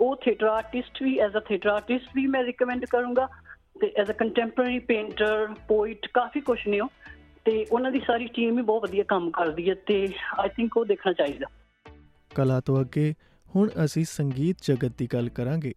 ਉਹ 0.00 0.16
ਥੀਏਟਰ 0.16 0.46
ਆਰਟਿਸਟ 0.46 1.02
ਵੀ 1.02 1.18
ਐਜ਼ 1.18 1.36
ਅ 1.36 1.40
ਥੀਏਟਰ 1.40 1.68
ਆਰਟਿਸਟ 1.68 2.08
ਵੀ 2.14 2.26
ਮੈਂ 2.26 2.42
ਰეკਮੈਂਡ 2.44 2.84
ਕਰੂੰਗਾ 2.84 3.28
ਤੇ 3.80 3.92
as 3.96 4.10
a 4.10 4.12
contemporary 4.12 4.78
painter 4.88 5.46
poet 5.68 6.06
ਕਾਫੀ 6.14 6.40
ਕੁਝ 6.40 6.58
ਨੇ 6.68 6.80
ਉਹ। 6.80 6.88
ਤੇ 7.48 7.66
ਉਹਨਾਂ 7.72 7.90
ਦੀ 7.90 8.00
ਸਾਰੀ 8.00 8.26
ਟੀਮ 8.26 8.56
ਵੀ 8.56 8.62
ਬਹੁਤ 8.62 8.82
ਵਧੀਆ 8.82 9.02
ਕੰਮ 9.02 9.30
ਕਰਦੀ 9.30 9.70
ਹੈ 9.70 9.74
ਤੇ 9.74 10.08
ਆਈ 10.40 10.48
ਥਿੰਕ 10.48 10.76
ਉਹ 10.76 10.84
ਦੇਖਣਾ 10.84 11.12
ਚਾਹੀਦਾ। 11.12 11.46
ਕਲਾ 12.34 12.60
ਤੋਂ 12.60 12.80
ਅੱਗੇ, 12.80 13.14
ਹੁਣ 13.56 13.68
ਅਸੀਂ 13.84 14.04
ਸੰਗੀਤ 14.04 14.56
ਜਗਤ 14.62 14.92
ਦੀ 14.98 15.06
ਗੱਲ 15.06 15.28
ਕਰਾਂਗੇ। 15.28 15.74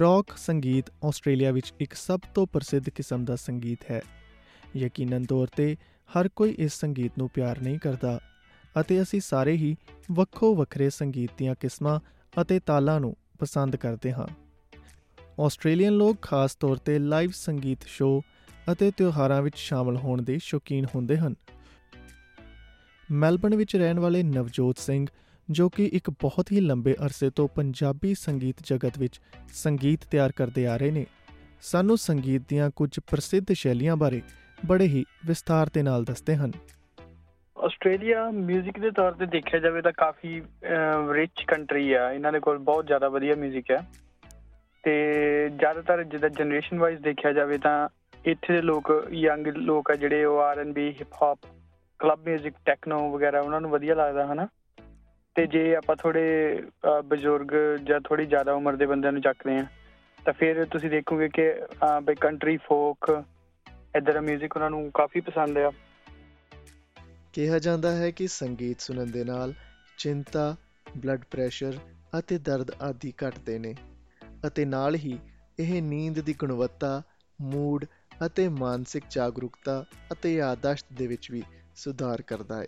ਰੌਕ 0.00 0.26
ਸੰਗੀਤ 0.36 0.84
ਆਸਟ੍ਰੇਲੀਆ 1.04 1.52
ਵਿੱਚ 1.52 1.72
ਇੱਕ 1.80 1.92
ਸਭ 1.92 2.20
ਤੋਂ 2.34 2.46
ਪ੍ਰਸਿੱਧ 2.46 2.88
ਕਿਸਮ 2.88 3.24
ਦਾ 3.24 3.36
ਸੰਗੀਤ 3.36 3.78
ਹੈ। 3.90 4.02
ਯਕੀਨਨ 4.76 5.24
ਤੌਰ 5.24 5.46
ਤੇ 5.56 5.76
ਹਰ 6.08 6.28
ਕੋਈ 6.28 6.54
ਇਸ 6.58 6.72
ਸੰਗੀਤ 6.72 7.12
ਨੂੰ 7.18 7.30
ਪਿਆਰ 7.34 7.60
ਨਹੀਂ 7.62 7.78
ਕਰਦਾ 7.78 8.20
ਅਤੇ 8.80 9.02
ਅਸੀਂ 9.02 9.20
ਸਾਰੇ 9.20 9.52
ਹੀ 9.52 9.76
ਵੱਖੋ 10.12 10.54
ਵੱਖਰੇ 10.54 10.90
ਸੰਗੀਤ 10.90 11.30
ਦੀਆਂ 11.38 11.54
ਕਿਸਮਾਂ 11.60 12.00
ਅਤੇ 12.40 12.60
ਤਾਲਾਂ 12.66 13.00
ਨੂੰ 13.00 13.16
ਪਸੰਦ 13.38 13.76
ਕਰਦੇ 13.76 14.12
ਹਾਂ। 14.12 14.28
ਆਸਟ੍ਰੇਲੀਅਨ 15.42 15.92
ਲੋਕ 15.92 16.22
ਖਾਸ 16.22 16.54
ਤੌਰ 16.54 16.76
ਤੇ 16.76 16.98
ਲਾਈਵ 16.98 17.30
ਸੰਗੀਤ 17.34 17.78
ਸ਼ੋਅ 17.86 18.22
ਅਤੇ 18.71 18.91
ਤਿਉਹਾਰਾਂ 18.91 19.41
ਵਿੱਚ 19.41 19.57
ਸ਼ਾਮਲ 19.57 19.97
ਹੋਣ 19.97 20.21
ਦੇ 20.21 20.37
ਸ਼ੌਕੀਨ 20.41 20.85
ਹੁੰਦੇ 20.95 21.17
ਹਨ 21.17 21.35
ਮੈਲਬਨ 23.11 23.55
ਵਿੱਚ 23.55 23.75
ਰਹਿਣ 23.75 23.99
ਵਾਲੇ 23.99 24.23
ਨਵਜੋਤ 24.23 24.77
ਸਿੰਘ 24.77 25.05
ਜੋ 25.49 25.69
ਕਿ 25.69 25.85
ਇੱਕ 25.93 26.09
ਬਹੁਤ 26.09 26.51
ਹੀ 26.51 26.59
ਲੰਬੇ 26.59 26.95
ਅਰਸੇ 27.05 27.29
ਤੋਂ 27.29 27.47
ਪੰਜਾਬੀ 27.47 28.13
ਸੰਗੀਤ 28.13 28.55
ਜਗਤ 28.63 28.97
ਵਿੱਚ 28.99 29.19
ਸੰਗੀਤ 29.53 30.05
ਤਿਆਰ 30.11 30.31
ਕਰਦੇ 30.31 30.67
ਆ 30.67 30.77
ਰਹੇ 30.77 30.91
ਨੇ 30.91 31.05
ਸਾਨੂੰ 31.61 31.97
ਸੰਗੀਤ 31.97 32.41
ਦੀਆਂ 32.49 32.69
ਕੁਝ 32.69 32.89
ਪ੍ਰਸਿੱਧ 32.99 33.51
ਸ਼ੈਲੀਆਂ 33.53 33.95
ਬਾਰੇ 33.95 34.21
ਬੜੇ 34.65 34.85
ਹੀ 34.85 35.05
ਵਿਸਥਾਰ 35.25 35.69
ਦੇ 35.73 35.83
ਨਾਲ 35.83 36.03
ਦੱਸਦੇ 36.03 36.35
ਹਨ 36.35 36.51
ਆਸਟ੍ਰੇਲੀਆ 37.57 38.25
뮤직 38.29 38.79
ਦੇ 38.81 38.91
ਤੌਰ 38.91 39.11
ਤੇ 39.11 39.25
ਦੇਖਿਆ 39.25 39.59
ਜਾਵੇ 39.59 39.81
ਤਾਂ 39.81 39.91
ਕਾਫੀ 39.91 40.41
ਰਿਚ 41.13 41.43
ਕੰਟਰੀ 41.47 41.93
ਆ 41.93 42.11
ਇਹਨਾਂ 42.11 42.31
ਦੇ 42.31 42.39
ਕੋਲ 42.39 42.57
ਬਹੁਤ 42.57 42.85
ਜ਼ਿਆਦਾ 42.85 43.09
ਵਧੀਆ 43.09 43.33
뮤직 43.33 43.71
ਹੈ 43.71 43.79
ਤੇ 44.83 44.93
ਜ਼ਿਆਦਾਤਰ 45.49 46.03
ਜਿੱਦਾਂ 46.03 46.29
ਜਨਰੇਸ਼ਨ 46.29 46.79
ਵਾਈਜ਼ 46.79 47.01
ਦੇਖਿਆ 47.01 47.31
ਜਾਵੇ 47.31 47.57
ਤਾਂ 47.57 47.77
ਇੱਥੇ 48.25 48.53
ਦੇ 48.53 48.61
ਲੋਕ 48.61 49.07
ਯੰਗ 49.11 49.47
ਲੋਕ 49.47 49.91
ਆ 49.91 49.95
ਜਿਹੜੇ 49.95 50.25
ਉਹ 50.25 50.39
R 50.39 50.59
and 50.59 50.73
B 50.73 50.89
hip 50.91 51.13
hop 51.21 51.39
club 51.99 52.29
뮤직 52.29 52.51
techno 52.65 53.11
ਵਗੈਰਾ 53.11 53.41
ਉਹਨਾਂ 53.41 53.61
ਨੂੰ 53.61 53.71
ਵਧੀਆ 53.71 53.95
ਲੱਗਦਾ 53.95 54.33
ਹਨਾ 54.33 54.47
ਤੇ 55.35 55.47
ਜੇ 55.47 55.75
ਆਪਾਂ 55.75 55.95
ਥੋੜੇ 55.95 56.63
ਬਜ਼ੁਰਗ 57.05 57.51
ਜਾਂ 57.83 57.99
ਥੋੜੀ 57.99 58.25
ਜ਼ਿਆਦਾ 58.25 58.53
ਉਮਰ 58.53 58.75
ਦੇ 58.75 58.85
ਬੰਦਿਆਂ 58.85 59.11
ਨੂੰ 59.11 59.21
ਚੱਕਦੇ 59.21 59.57
ਆ 59.57 59.65
ਤਾਂ 60.25 60.33
ਫਿਰ 60.33 60.65
ਤੁਸੀਂ 60.65 60.89
ਦੇਖੋਗੇ 60.89 61.29
ਕਿ 61.29 61.53
ਬਈ 62.03 62.15
ਕੰਟਰੀ 62.15 62.57
ਫੋਕ 62.57 63.23
ਇਧਰ 63.97 64.13
ਦਾ 64.13 64.19
뮤직 64.19 64.47
ਉਹਨਾਂ 64.55 64.69
ਨੂੰ 64.69 64.91
ਕਾਫੀ 64.93 65.19
ਪਸੰਦ 65.19 65.57
ਆ 65.57 65.71
ਕਿਹਾ 67.33 67.59
ਜਾਂਦਾ 67.59 67.91
ਹੈ 67.91 68.11
ਕਿ 68.11 68.27
ਸੰਗੀਤ 68.27 68.79
ਸੁਣਨ 68.79 69.11
ਦੇ 69.11 69.23
ਨਾਲ 69.23 69.53
ਚਿੰਤਾ 69.97 70.55
ਬਲੱਡ 70.97 71.21
ਪ੍ਰੈਸ਼ਰ 71.31 71.77
ਅਤੇ 72.19 72.37
ਦਰਦ 72.37 72.71
ਆਦਿ 72.81 73.13
ਘਟਦੇ 73.25 73.59
ਨੇ 73.59 73.75
ਅਤੇ 74.47 74.65
ਨਾਲ 74.65 74.95
ਹੀ 74.95 75.19
ਇਹ 75.59 75.81
ਨੀਂਦ 75.81 76.19
ਦੀ 76.19 76.33
ਗੁਣਵੱਤਾ 76.33 77.01
ਮੂਡ 77.41 77.85
ਅਤੇ 78.26 78.48
ਮਾਨਸਿਕ 78.48 79.04
ਜਾਗਰੂਕਤਾ 79.10 79.84
ਅਤੇ 80.12 80.34
ਯਾਦਾਸ਼ਤ 80.34 80.86
ਦੇ 80.92 81.06
ਵਿੱਚ 81.06 81.30
ਵੀ 81.30 81.42
ਸੁਧਾਰ 81.76 82.22
ਕਰਦਾ 82.22 82.62
ਹੈ। 82.62 82.66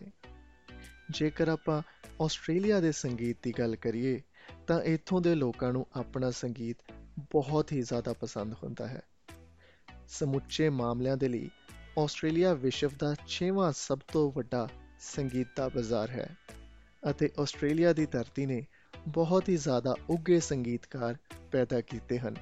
ਜੇਕਰ 1.11 1.49
ਆਪਾਂ 1.49 1.83
ਆਸਟ੍ਰੇਲੀਆ 2.23 2.81
ਦੇ 2.81 2.93
ਸੰਗੀਤ 2.93 3.37
ਦੀ 3.43 3.53
ਗੱਲ 3.59 3.77
ਕਰੀਏ, 3.77 4.21
ਤਾਂ 4.67 4.81
ਇੱਥੋਂ 4.83 5.21
ਦੇ 5.21 5.35
ਲੋਕਾਂ 5.35 5.73
ਨੂੰ 5.73 5.87
ਆਪਣਾ 5.97 6.31
ਸੰਗੀਤ 6.31 6.77
ਬਹੁਤ 7.19 7.73
ਹੀ 7.73 7.83
ਜ਼ਿਆਦਾ 7.83 8.13
ਪਸੰਦ 8.13 8.55
ਹੁੰਦਾ 8.55 8.87
ਹੈ। 8.87 9.03
ਸਮੁੱਚੇ 10.09 10.69
ਮਾਮਲਿਆਂ 10.69 11.17
ਦੇ 11.17 11.29
ਲਈ 11.29 11.51
ਆਸਟ੍ਰੇਲੀਆ 11.99 12.55
ਵਿਸ਼ਵ 12.55 12.91
ਦਾ 12.99 13.15
6ਵਾਂ 13.29 13.73
ਸਭ 13.73 13.99
ਤੋਂ 14.13 14.33
ਵੱਡਾ 14.33 14.69
ਸੰਗੀਤ 15.01 15.47
ਦਾ 15.57 15.69
ਬਾਜ਼ਾਰ 15.69 16.11
ਹੈ 16.11 16.37
ਅਤੇ 17.11 17.31
ਆਸਟ੍ਰੇਲੀਆ 17.41 17.93
ਦੀ 17.93 18.07
ਧਰਤੀ 18.07 18.47
ਨੇ 18.47 18.67
ਬਹੁਤ 19.09 19.49
ਹੀ 19.49 19.57
ਜ਼ਿਆਦਾ 19.57 19.95
ਉੱਗੇ 20.11 20.41
ਸੰਗੀਤਕਾਰ 20.41 21.17
ਪੈਦਾ 21.53 21.81
ਕੀਤੇ 21.81 22.19
ਹਨ। 22.19 22.35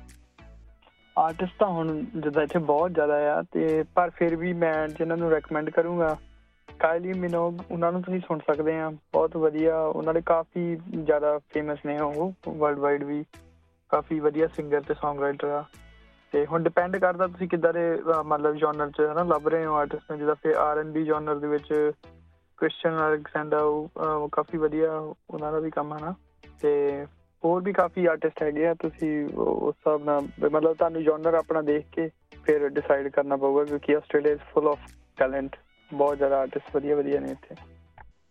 ਆਰਟਿਸਟ 1.20 1.52
ਤਾਂ 1.58 1.68
ਹੁਣ 1.68 2.04
ਜਿੱਦਾਂ 2.16 2.42
ਇੱਥੇ 2.42 2.58
ਬਹੁਤ 2.58 2.94
ਜ਼ਿਆਦਾ 2.94 3.34
ਆ 3.34 3.42
ਤੇ 3.42 3.84
ਪਰ 3.94 4.10
ਫਿਰ 4.10 4.36
ਵੀ 4.36 4.52
ਮੈਂ 4.52 4.88
ਜਿਨ੍ਹਾਂ 4.88 5.18
ਨੂੰ 5.18 5.30
ਰეკਮੈਂਡ 5.30 5.70
ਕਰੂੰਗਾ, 5.70 6.16
ਕਾਇਲੀ, 6.78 7.12
ਮਿਨੋਗ, 7.12 7.58
ਉਹਨਾਂ 7.70 7.92
ਨੂੰ 7.92 8.02
ਤੁਸੀਂ 8.02 8.20
ਸੁਣ 8.20 8.38
ਸਕਦੇ 8.38 8.78
ਆ, 8.80 8.90
ਬਹੁਤ 8.90 9.36
ਵਧੀਆ, 9.36 9.80
ਉਹਨਾਂ 9.80 10.14
ਦੇ 10.14 10.22
ਕਾਫੀ 10.26 10.76
ਜ਼ਿਆਦਾ 11.04 11.38
ਫੇਮਸ 11.38 11.78
ਨੇ 11.86 11.98
ਉਹ 11.98 12.32
ਵਰਲਡ 12.48 12.78
ਵਾਈਡ 12.78 13.04
ਵੀ, 13.04 13.24
ਕਾਫੀ 13.88 14.20
ਵਧੀਆ 14.20 14.46
ਸਿੰਗਰ 14.46 14.80
ਤੇ 14.80 14.94
Song 14.94 15.20
ਰਾਈਟਰ 15.20 15.48
ਆ। 15.48 15.64
ਤੇ 16.32 16.46
ਹੁਣ 16.46 16.62
ਡਿਪੈਂਡ 16.62 16.96
ਕਰਦਾ 16.96 17.26
ਤੁਸੀਂ 17.26 17.48
ਕਿੱਦਾਂ 17.48 17.72
ਦੇ 17.72 18.02
ਮਤਲਬ 18.24 18.56
ਜਨਰ 18.56 18.90
ਚ 18.90 19.00
ਹਨਾ 19.12 19.22
ਲੱਭ 19.22 19.48
ਰਹੇ 19.48 19.66
ਹੋ 19.66 19.74
ਆਰਟਿਸਟ 19.74 20.10
ਨੂੰ 20.10 20.18
ਜਿਹਦਾ 20.18 20.34
ਫਿਰ 20.34 20.54
ਆਰ 20.54 20.78
ਐਂਡ 20.78 20.88
ਬੀ 20.88 21.04
ਜਨਰ 21.04 21.34
ਦੇ 21.34 21.46
ਵਿੱਚ 21.46 21.92
ਕ੍ਰਿਸਚੀਅਨ 22.56 23.08
ਅਲੈਗਜ਼ੈਂਡਰ 23.08 23.58
ਉਹ 23.58 24.28
ਕਾਫੀ 24.32 24.58
ਵਧੀਆ, 24.58 24.92
ਉਹਨਾਂ 25.30 25.52
ਦਾ 25.52 25.58
ਵੀ 25.58 25.70
ਕੰਮ 25.70 25.92
ਹੈ 25.92 25.98
ਨਾ। 26.00 26.14
ਤੇ 26.62 27.06
ਹੋਰ 27.44 27.62
ਵੀ 27.62 27.72
ਕਾਫੀ 27.72 28.06
ਆਰਟਿਸਟ 28.06 28.42
ਹੈਗੇ 28.42 28.66
ਆ 28.66 28.74
ਤੁਸੀਂ 28.74 29.24
ਉਸ 29.34 29.74
ਹਿਸਾਬ 29.74 30.04
ਨਾਲ 30.04 30.20
ਮਤਲਬ 30.50 30.74
ਤੁਹਾਨੂੰ 30.74 31.02
ਜਨਰ 31.02 31.34
ਆਪਣਾ 31.34 31.62
ਦੇਖ 31.62 31.86
ਕੇ 31.92 32.08
ਫਿਰ 32.44 32.68
ਡਿਸਾਈਡ 32.68 33.08
ਕਰਨਾ 33.08 33.36
ਪਊਗਾ 33.36 33.64
ਕਿਉਂਕਿ 33.64 33.96
Australia 33.96 34.32
is 34.32 34.40
full 34.40 34.68
of 34.68 34.78
talent 35.16 35.56
ਬਹੁਤ 35.90 36.16
ਜ਼ਿਆਦਾ 36.16 36.40
ਆਰਟਿਸਟ 36.40 36.76
ਵਧੀਆ 36.76 36.96
ਵਧੀਆ 36.96 37.20
ਨੇ 37.20 37.30
ਇੱਥੇ। 37.30 37.54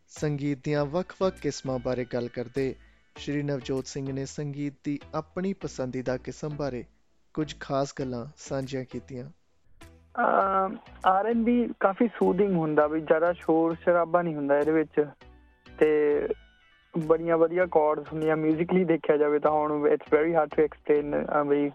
ਸੰਗੀਤ 0.08 0.60
ਦੀਆਂ 0.64 0.86
ਵੱਖ-ਵੱਖ 0.86 1.40
ਕਿਸਮਾਂ 1.40 1.80
ਬਾਰੇ 1.80 2.06
ਗੱਲ 2.06 2.28
ਕਰਦੇ 2.28 2.76
ਸ਼੍ਰੀ 3.16 3.44
ਨਵਜੋਤ 3.44 3.86
ਸਿੰਘ 3.86 4.14
ਨੇ 4.14 4.26
ਸੰਗੀਤ 4.26 4.74
ਦੀ 4.84 5.00
ਆਪਣੀ 5.14 5.54
ਪਸੰਦੀਦਾ 5.54 6.18
ਕਿਸਮ 6.18 6.50
ਬਾਰੇ 6.58 6.84
ਕੁਝ 7.34 7.56
ਖਾਸ 7.60 7.94
ਗੱਲਾਂ 8.00 8.26
ਸਾਂਝੀਆਂ 8.38 8.84
ਕੀਤੀਆਂ। 8.84 9.30
ਆਰ 11.08 11.26
ਐਂਡ 11.26 11.44
ਬੀ 11.46 11.70
ਕਾਫੀ 11.80 12.08
ਸੂਦਿੰਗ 12.08 12.56
ਹੁੰਦਾ 12.56 12.88
ਵੀ 12.88 13.02
ਜ਼ਿਆਦਾ 13.02 13.34
ਸ਼ੋਰ 13.34 13.76
ਸ਼ਰਾਬਾ 13.76 14.22
ਨਹੀਂ 14.22 14.36
ਹੁੰਦਾ 14.36 14.58
ਇਹਦੇ 14.60 14.72
ਵਿੱਚ 14.72 15.06
ਤੇ 15.80 15.90
ਬੜੀਆਂ 17.08 17.38
ਵਧੀਆ 17.38 17.66
ਕਾਰਡਸ 17.66 18.12
ਹੁੰਦੀਆਂ 18.14 18.36
뮤직ਲੀ 18.38 18.84
ਦੇਖਿਆ 18.84 19.18
ਜਾਵੇ 19.18 19.40
ਤਾਂ 19.40 19.52
ਹੁਣ 19.52 19.88
it's 19.88 20.14
very 20.14 20.36
hard 20.36 20.50
to 20.56 20.64
explain 20.64 21.26
ਬਈ 21.48 21.70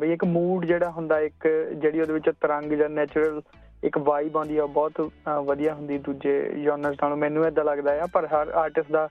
ਬਈ 0.00 0.12
ਇੱਕ 0.12 0.24
ਮੂਡ 0.24 0.64
ਜਿਹੜਾ 0.66 0.90
ਹੁੰਦਾ, 0.90 1.18
ਇੱਕ 1.20 1.46
ਜਿਹੜੀ 1.72 2.00
ਉਹਦੇ 2.00 2.12
ਵਿੱਚ 2.12 2.30
ਤਰੰਗ 2.40 2.72
ਜਾਂ 2.72 2.88
ਨੇਚਰਲ 2.88 3.40
ਇੱਕ 3.84 3.98
ਵਾਈਬ 3.98 4.36
ਆਉਂਦੀ 4.36 4.56
ਆ 4.58 4.66
ਬਹੁਤ 4.66 5.00
ਵਧੀਆ 5.44 5.74
ਹੁੰਦੀ 5.74 5.98
ਦੂਜੇ 5.98 6.38
ਜਨਰਸ 6.64 6.96
ਨਾਲੋਂ। 7.02 7.16
ਮੈਨੂੰ 7.16 7.46
ਇਦਾਂ 7.46 7.64
ਲੱਗਦਾ 7.64 7.92
ਆ, 8.02 8.06
ਪਰ 8.12 8.26
ਹਰ 8.26 8.48
ਆਰਟਿਸਟ 8.48 8.92
ਦਾ 8.92 9.08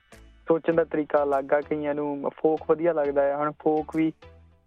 ਸੋਚਣ 0.47 0.73
ਦਾ 0.75 0.83
ਤਰੀਕਾ 0.83 1.23
ਅਲੱਗ 1.23 1.53
ਆ, 1.53 1.61
ਕਈਆਂ 1.61 1.95
ਨੂੰ 1.95 2.29
ਫੋਕ 2.41 2.59
ਵਧੀਆ 2.69 2.93
ਲੱਗਦਾ 2.93 3.33
ਆ। 3.33 3.37
ਹੁਣ 3.37 3.51
ਫੋਕ 3.63 3.95
ਵੀ 3.95 4.11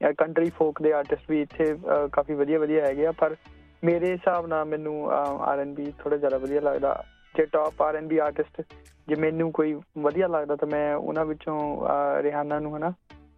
ਜਾਂ 0.00 0.12
ਕੰਟਰੀ 0.18 0.50
ਫੋਕ 0.50 0.82
ਦੇ 0.82 0.92
ਆਰਟਿਸਟ 0.92 1.30
ਵੀ 1.30 1.40
ਇੱਥੇ 1.42 1.74
ਕਾਫੀ 2.12 2.34
ਵਧੀਆ 2.34 2.58
ਵਧੀਆ 2.58 2.86
ਹੈਗੇ 2.86 3.06
ਆ, 3.06 3.12
ਪਰ 3.12 3.36
ਮੇਰੇ 3.84 4.12
ਹਿਸਾਬ 4.12 4.46
ਨਾਲ 4.46 4.64
ਮੈਨੂੰ 4.64 5.10
ਆਰ 5.12 5.58
ਐਨ 5.58 5.74
ਬੀ 5.74 5.92
ਥੋੜਾ 5.98 6.16
ਜ਼ਿਆਦਾ 6.16 6.38
ਵਧੀਆ 6.38 6.60
ਲੱਗਦਾ। 6.60 7.02
ਜੇ 7.38 7.46
top 7.46 7.82
R 7.82 7.96
N 7.96 8.08
B 8.08 8.18
artist 8.18 8.62
ਜੇ 9.08 9.14
ਮੈਨੂੰ 9.14 9.52
ਕੋਈ 9.52 9.80
ਵਧੀਆ 9.98 10.28
ਲੱਗਦਾ 10.28 10.56
ਤਾਂ 10.56 10.68
ਮੈਂ 10.68 10.94
ਉਹਨਾਂ 10.94 11.24
ਵਿੱਚੋਂ 11.24 11.88
ਰਿਹਾਨਾ 12.22 12.58
ਨੂੰ 12.58 12.76
ਹਨਾ 12.76 12.90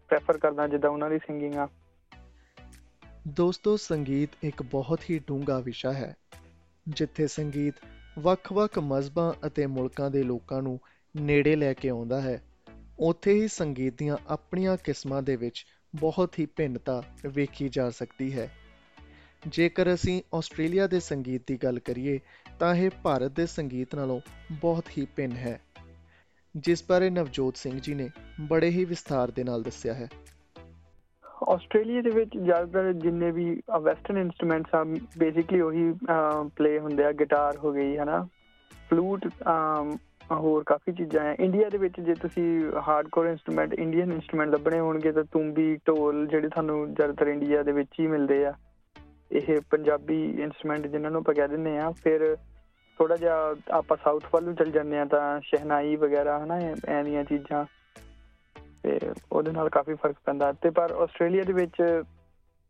ਪ੍ਰੈਫਰ 0.08 0.38
ਕਰਦਾ 0.38 0.66
ਜਿੱਦਾਂ 0.66 0.90
ਉਹਨਾਂ 0.90 1.10
ਦੀ 1.10 1.18
ਸਿੰਗਿੰਗ 1.18 1.54
ਆ। 1.54 1.68
ਦੋਸਤੋ, 3.28 3.76
ਸੰਗੀਤ 3.76 4.30
ਇੱਕ 4.42 4.62
ਬਹੁਤ 4.62 5.00
ਹੀ 5.10 5.20
ਡੂੰਘਾ 5.26 5.58
ਵਿਸ਼ਾ 5.58 5.92
ਹੈ, 5.92 6.16
ਜਿੱਥੇ 6.88 7.26
ਸੰਗੀਤ 7.26 7.74
ਵੱਖ-ਵੱਖ 8.18 8.78
ਮਜ਼ਬਾਂ 8.78 9.32
ਅਤੇ 9.46 9.66
ਮੁਲਕਾਂ 9.66 10.10
ਦੇ 10.10 10.22
ਲੋਕਾਂ 10.22 10.62
ਨੂੰ 10.62 10.80
ਨੇੜੇ 11.16 11.56
ਲੈ 11.56 11.72
ਕੇ 11.72 11.88
ਆਉਂਦਾ 11.88 12.20
ਹੈ। 12.20 12.42
ਉੱਥੇ 12.98 13.34
ਹੀ 13.34 13.48
ਸੰਗੀਤ 13.48 13.98
ਦੀਆਂ 13.98 14.16
ਆਪਣੀਆਂ 14.26 14.76
ਕਿਸਮਾਂ 14.84 15.22
ਦੇ 15.22 15.36
ਵਿੱਚ 15.36 15.66
ਬਹੁਤ 16.00 16.38
ਹੀ 16.38 16.46
ਭਿੰਨਤਾ 16.46 17.02
ਵੇਖੀ 17.26 17.68
ਜਾ 17.68 17.90
ਸਕਦੀ 17.90 18.32
ਹੈ। 18.32 18.50
ਜੇਕਰ 19.46 19.94
ਅਸੀਂ 19.94 20.22
ਆਸਟ੍ਰੇਲੀਆ 20.34 20.86
ਦੇ 20.86 21.00
ਸੰਗੀਤ 21.00 21.42
ਦੀ 21.46 21.56
ਗੱਲ 21.56 21.78
ਕਰੀਏ 21.78 22.20
ਤਾਂ 22.60 22.74
ਇਹ 22.74 22.90
ਭਾਰਤ 23.02 23.30
ਦੇ 23.30 23.44
ਸੰਗੀਤ 23.46 23.94
ਨਾਲੋਂ 23.94 24.20
ਬਹੁਤ 24.52 24.88
ਹੀ 24.98 25.06
ਭਿੰਨ 25.16 25.32
ਹੈ। 25.32 25.60
ਜਿਸ 26.56 26.82
ਬਾਰੇ 26.88 27.08
ਨਵਜੋਤ 27.10 27.56
ਸਿੰਘ 27.56 27.78
ਜੀ 27.82 27.94
ਨੇ 27.94 28.08
ਬੜੇ 28.48 28.68
ਹੀ 28.68 28.84
ਵਿਸਥਾਰ 28.84 29.30
ਦੇ 29.30 29.44
ਨਾਲ 29.44 29.62
ਦੱਸਿਆ 29.62 29.94
ਹੈ। 29.94 30.08
ਆਸਟ੍ਰੇਲੀਆ 31.48 32.02
ਦੇ 32.02 32.10
ਵਿੱਚ 32.10 32.36
ਜ਼ਿਆਦਾਤਰ 32.38 32.92
ਜਿੰਨੇ 32.92 33.30
ਵੀ 33.30 33.44
ਵੈਸਟਰਨ 33.82 34.18
ਇਨਸਟਰੂਮੈਂਟਸ 34.18 34.74
ਆ 34.74 34.82
ਬੇਸਿਕਲੀ 35.18 35.60
ਉਹੀ 35.60 35.92
ਪਲੇ 36.56 36.78
ਹੁੰਦੇ 36.78 37.04
ਆ। 37.04 37.12
ਗਿਟਾਰ 37.12 37.56
ਹੋ 37.56 37.72
ਗਈ, 37.72 37.96
ਹਨਾ? 37.96 38.26
ਫਲੂਟ 38.90 39.26
ਹੋਰ 40.32 40.64
ਕਾਫੀ 40.66 40.92
ਚੀਜ਼ਾਂ 40.92 41.24
ਆ। 41.24 41.34
ਇੰਡੀਆ 41.40 41.68
ਦੇ 41.68 41.78
ਵਿੱਚ 41.78 42.00
ਜੇ 42.00 42.14
ਤੁਸੀਂ 42.14 42.46
ਹਾਰਡਕੋਰ 42.88 43.26
ਇਨਸਟਰੂਮੈਂਟ 43.26 43.74
ਇੰਡੀਅਨ 43.74 44.12
ਇਨਸਟਰੂਮੈਂਟ 44.12 44.50
ਲੱਭਣੇ 44.50 44.78
ਹੋਣਗੇ 44.80 45.12
ਤਾਂ 45.12 45.24
ਤੁੰਬੀ, 45.32 45.76
ਢੋਲ 45.88 46.26
ਜਿਹੜੇ 46.26 46.48
ਤੁਹਾਨੂੰ 46.48 46.94
ਜ਼ਿਆਦਾਤਰ 46.94 47.26
ਇੰਡੀਆ 47.26 47.62
ਦੇ 47.62 47.72
ਵਿੱਚ 47.72 47.90
ਹੀ 48.00 48.06
ਮਿਲਦੇ 48.06 48.44
ਆ। 48.46 48.52
ਇਹ 49.32 49.60
ਪੰਜਾਬੀ 49.70 50.22
ਇਨਸਟਰੂਮੈਂਟ 50.42 50.86
ਜਿਨ੍ਹਾਂ 50.86 51.10
ਨੂੰ 51.10 51.20
ਆਪਾਂ 51.20 51.34
ਕਹਿ 51.34 51.48
ਦਿੰਦੇ 51.48 51.76
ਆ। 51.78 51.90
ਫਿਰ 52.04 52.36
ਥੋੜਾ 52.99 53.15
ਜਿਹਾ 53.15 53.55
ਆਪਾਂ 53.71 53.97
ਸਾਊਥ 54.03 54.23
ਵੱਲ 54.33 54.43
ਨੂੰ 54.43 54.55
ਚੱਲ 54.55 54.71
ਜਾਂਦੇ 54.71 54.99
ਆ 54.99 55.05
ਤਾਂ 55.05 55.39
ਸ਼ਹਿਨਾਈ 55.41 55.95
ਵਗੈਰਾ 55.95 56.37
ਹਨਾ 56.43 56.59
ਐ 56.87 57.03
ਦੀਆਂ 57.03 57.23
ਚੀਜ਼ਾਂ 57.23 57.65
ਤੇ 58.83 58.99
ਉਹਦੇ 59.31 59.51
ਨਾਲ 59.51 59.69
ਕਾਫੀ 59.69 59.93
ਫਰਕ 59.93 60.15
ਪੈਂਦਾ 60.25 60.51
ਤੇ 60.51 60.69
ਪਰ 60.69 60.91
ਆਸਟ੍ਰੇਲੀਆ 60.91 61.43
ਦੇ 61.43 61.53
ਵਿੱਚ 61.53 61.81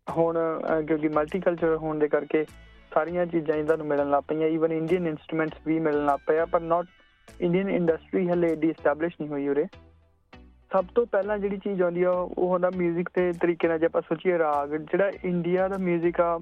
ਹੁਣ 0.08 0.38
ਕਿਉਂਕਿ 0.88 1.08
ਮਲਟੀਕਲਚਰ 1.08 1.76
ਹੋਣ 1.76 2.00
ਦੇ 2.00 2.08
ਕਰਕੇ 2.08 2.46
ਸਾਰੀਆਂ 2.92 3.26
ਚੀਜ਼ਾਂ 3.26 3.56
ਇਹਨਾਂ 3.56 3.78
ਨੂੰ 3.78 3.88
ਮਿਲਣ 3.88 4.10
ਲੱਗ 4.10 4.24
ਪਈਆਂ 4.28 4.48
ਈਵਨ 4.48 4.72
ਇੰਡੀਅਨ 4.72 5.08
ਇਨਸਟਰੂਮੈਂਟਸ 5.08 5.68
ਵੀ 5.68 5.80
ਮਿਲਣ 5.80 6.06
ਲੱਗ 6.06 6.20
ਪਏ 6.28 6.38
ਆ 6.40 6.46
ਪਰ 6.46 6.60
ਨਾਟ 6.60 6.86
ਇੰਡੀਅਨ 7.42 7.70
ਇੰਡਸਟਰੀ 7.70 8.28
ਹਲੇ 8.30 8.56
ਡੀ 8.56 8.70
ਐਸਟੈਬਲਿਸ਼ 8.70 9.16
ਨਹੀਂ 9.20 9.30
ਹੋਈ 9.30 9.48
ਉਰੇ 9.48 9.66
ਸਭ 10.72 10.86
ਤੋਂ 10.96 11.06
ਪਹਿਲਾਂ 11.06 11.38
ਜਿਹੜੀ 11.38 11.58
ਚੀਜ਼ 11.58 11.82
ਆਉਂਦੀ 11.82 12.04
ਆ 12.04 12.12
ਉਹ 12.12 12.48
ਹੁੰਦਾ 12.50 12.68
뮤직 12.68 13.10
ਦੇ 13.16 13.32
ਤਰੀਕੇ 13.32 13.68
ਨਾਲ 13.68 13.80
ਜੇ 13.80 13.86
ਆਪਾਂ 13.86 14.02
ਸੋਚੀਏ 14.02 14.38
ਰਾਗ 14.38 14.76
ਜਿਹੜਾ 14.76 15.12
ਇੰਡੀਆ 15.24 15.68
ਦਾ 15.68 15.76
뮤직 15.76 16.22
ਆ 16.22 16.38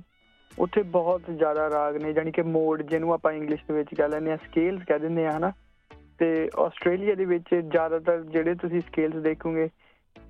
ਉੱਥੇ 0.59 0.83
ਬਹੁਤ 0.83 1.23
ਜ਼ਿਆਦਾ 1.31 1.71
ਰਾਗ 1.71 1.97
ਨੇ 1.97 2.13
ਜਾਨੀ 2.13 2.33
ਕਿ 2.33 2.43
ਮੋਡ 2.43 2.83
ਜਿਹਨੂੰ 2.83 3.13
ਆਪਾਂ 3.13 3.33
ਇੰਗਲਿਸ਼ 3.33 3.63
ਦੇ 3.69 3.75
ਵਿੱਚ 3.75 3.89
ਕਹਿ 3.95 4.09
ਲੈਂਦੇ 4.09 4.33
ਆ 4.33 4.37
ਸਕੇਲਸ 4.37 4.83
ਕਹਿ 4.89 4.99
ਦਿੰਦੇ 4.99 5.27
ਆ 5.27 5.33
ਹਨਾ? 5.39 5.53
ਤੇ 6.19 6.51
ਆਸਟ੍ਰੇਲੀਆ 6.59 7.15
ਦੇ 7.15 7.25
ਵਿੱਚ 7.25 7.55
ਜ਼ਿਆਦਾਤਰ 7.55 8.23
ਜਿਹੜੇ 8.23 8.55
ਤੁਸੀਂ 8.55 8.81
ਸਕੇਲਸ 8.81 9.23
ਦੇਖੋਗੇ 9.23 9.69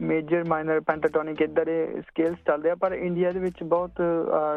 ਮੇਜਰ 0.01 0.45
ਮਾਈਨਰ 0.49 0.81
ਪੈਂਟਾਟੋਨਿਕ 0.81 1.43
ਇਦਾਂ 1.43 1.65
ਦੇ 1.65 2.01
ਸਕੇਲਸ 2.01 2.39
ਚੱਲਦੇ 2.47 2.71
ਆ, 2.71 2.75
ਪਰ 2.75 2.93
ਇੰਡੀਆ 2.93 3.33
ਦੇ 3.33 3.39
ਵਿੱਚ 3.39 3.63
ਬਹੁਤ 3.63 3.91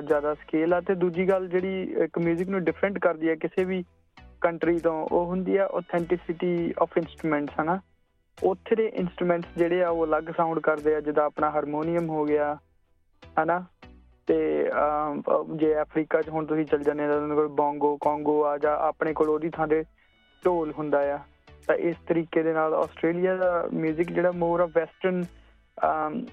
ਜ਼ਿਆਦਾ 0.06 0.34
ਸਕੇਲ 0.34 0.74
ਆ। 0.74 0.82
ਤੇ 0.82 0.96
ਦੂਜੀ 0.96 1.30
ਗੱਲ 1.30 1.48
ਜਿਹੜੀ 1.48 1.84
ਇੱਕ 1.84 2.18
뮤직 2.18 2.50
ਨੂੰ 2.50 2.64
ਡਿਫਰੈਂਟ 2.64 3.00
ਕਰਦੀ 3.00 3.30
ਹੈ 3.30 3.36
ਕਿਸੇ 3.36 3.64
ਵੀ 3.64 3.84
ਕੰਟਰੀ 4.42 4.80
ਤੋਂ, 4.80 5.08
ਉਹ 5.12 5.26
ਹੁੰਦੀ 5.26 5.58
ਆ 5.58 5.66
ਆਥੈਂਟਿਸਿਟੀ 5.66 6.74
ਆਫ 6.82 6.98
ਇਨਸਟਰੂਮੈਂਟਸ 6.98 7.54
ਹਨਾ? 7.62 7.80
ਉੱਥੇ 8.44 8.76
ਦੇ 8.76 8.88
ਇਨਸਟਰੂਮੈਂਟਸ 8.88 9.48
ਜਿਹੜੇ 9.58 9.84
ਆ, 9.84 9.90
ਉਹ 9.90 10.06
ਅਲੱਗ 10.06 10.24
ਸਾਊਂਡ 10.38 10.60
ਕਰਦੇ 10.60 10.96
ਆ, 10.96 11.02
ਜਿੱਦਾਂ 11.02 11.26
ਆਪਣਾ 11.26 11.50
ਹਾਰਮੋਨੀਅਮ 11.50 12.10
ਹੋ 12.10 12.26
ਗਿਆ, 12.26 12.58
ਹਨਾ? 13.44 13.66
ਤੇ 14.29 14.37
ਜੇ 15.57 15.75
ਅਫਰੀਕਾ 15.83 16.21
'ਚ 16.23 16.29
ਹੁਣ 16.29 16.47
ਤੁਸੀਂ 16.47 16.65
ਚੱਲ 16.65 16.83
ਜਾਂਦੇ 16.83 17.07
ਤਾਂ 17.09 17.17
ਉਹਨਾਂ 17.17 17.37
ਕੋਲ 17.37 17.49
ਬੋਂਗੋ 17.57 17.97
ਕੋਂਗੋ 17.97 18.43
ਆ 18.45 18.57
ਜਾਂ 18.59 18.77
ਆਪਣੇ 18.79 19.13
ਕੋਲ 19.13 19.29
ਉਹਦੀ 19.29 19.51
ਥਾਂ 19.51 19.67
ਤੇ 19.67 19.83
ਢੋਲ 20.43 20.73
ਹੁੰਦਾ 20.73 21.01
ਆ 21.15 21.19
ਤਾਂ 21.69 21.75
ਇਸ 21.75 21.97
ਤਰੀਕੇ 22.09 22.43
ਦੇ 22.43 22.53
ਨਾਲ 22.53 22.75
ਆਸਟ੍ਰੇਲੀਆ 22.75 23.37
ਦਾ 23.37 23.51
뮤직 23.75 24.13
ਜਿਹੜਾ 24.13 24.31
ਮੋਰ 24.33 24.61
ਆਫ 24.61 24.71
ਵੈਸਟਰਨ 24.77 25.23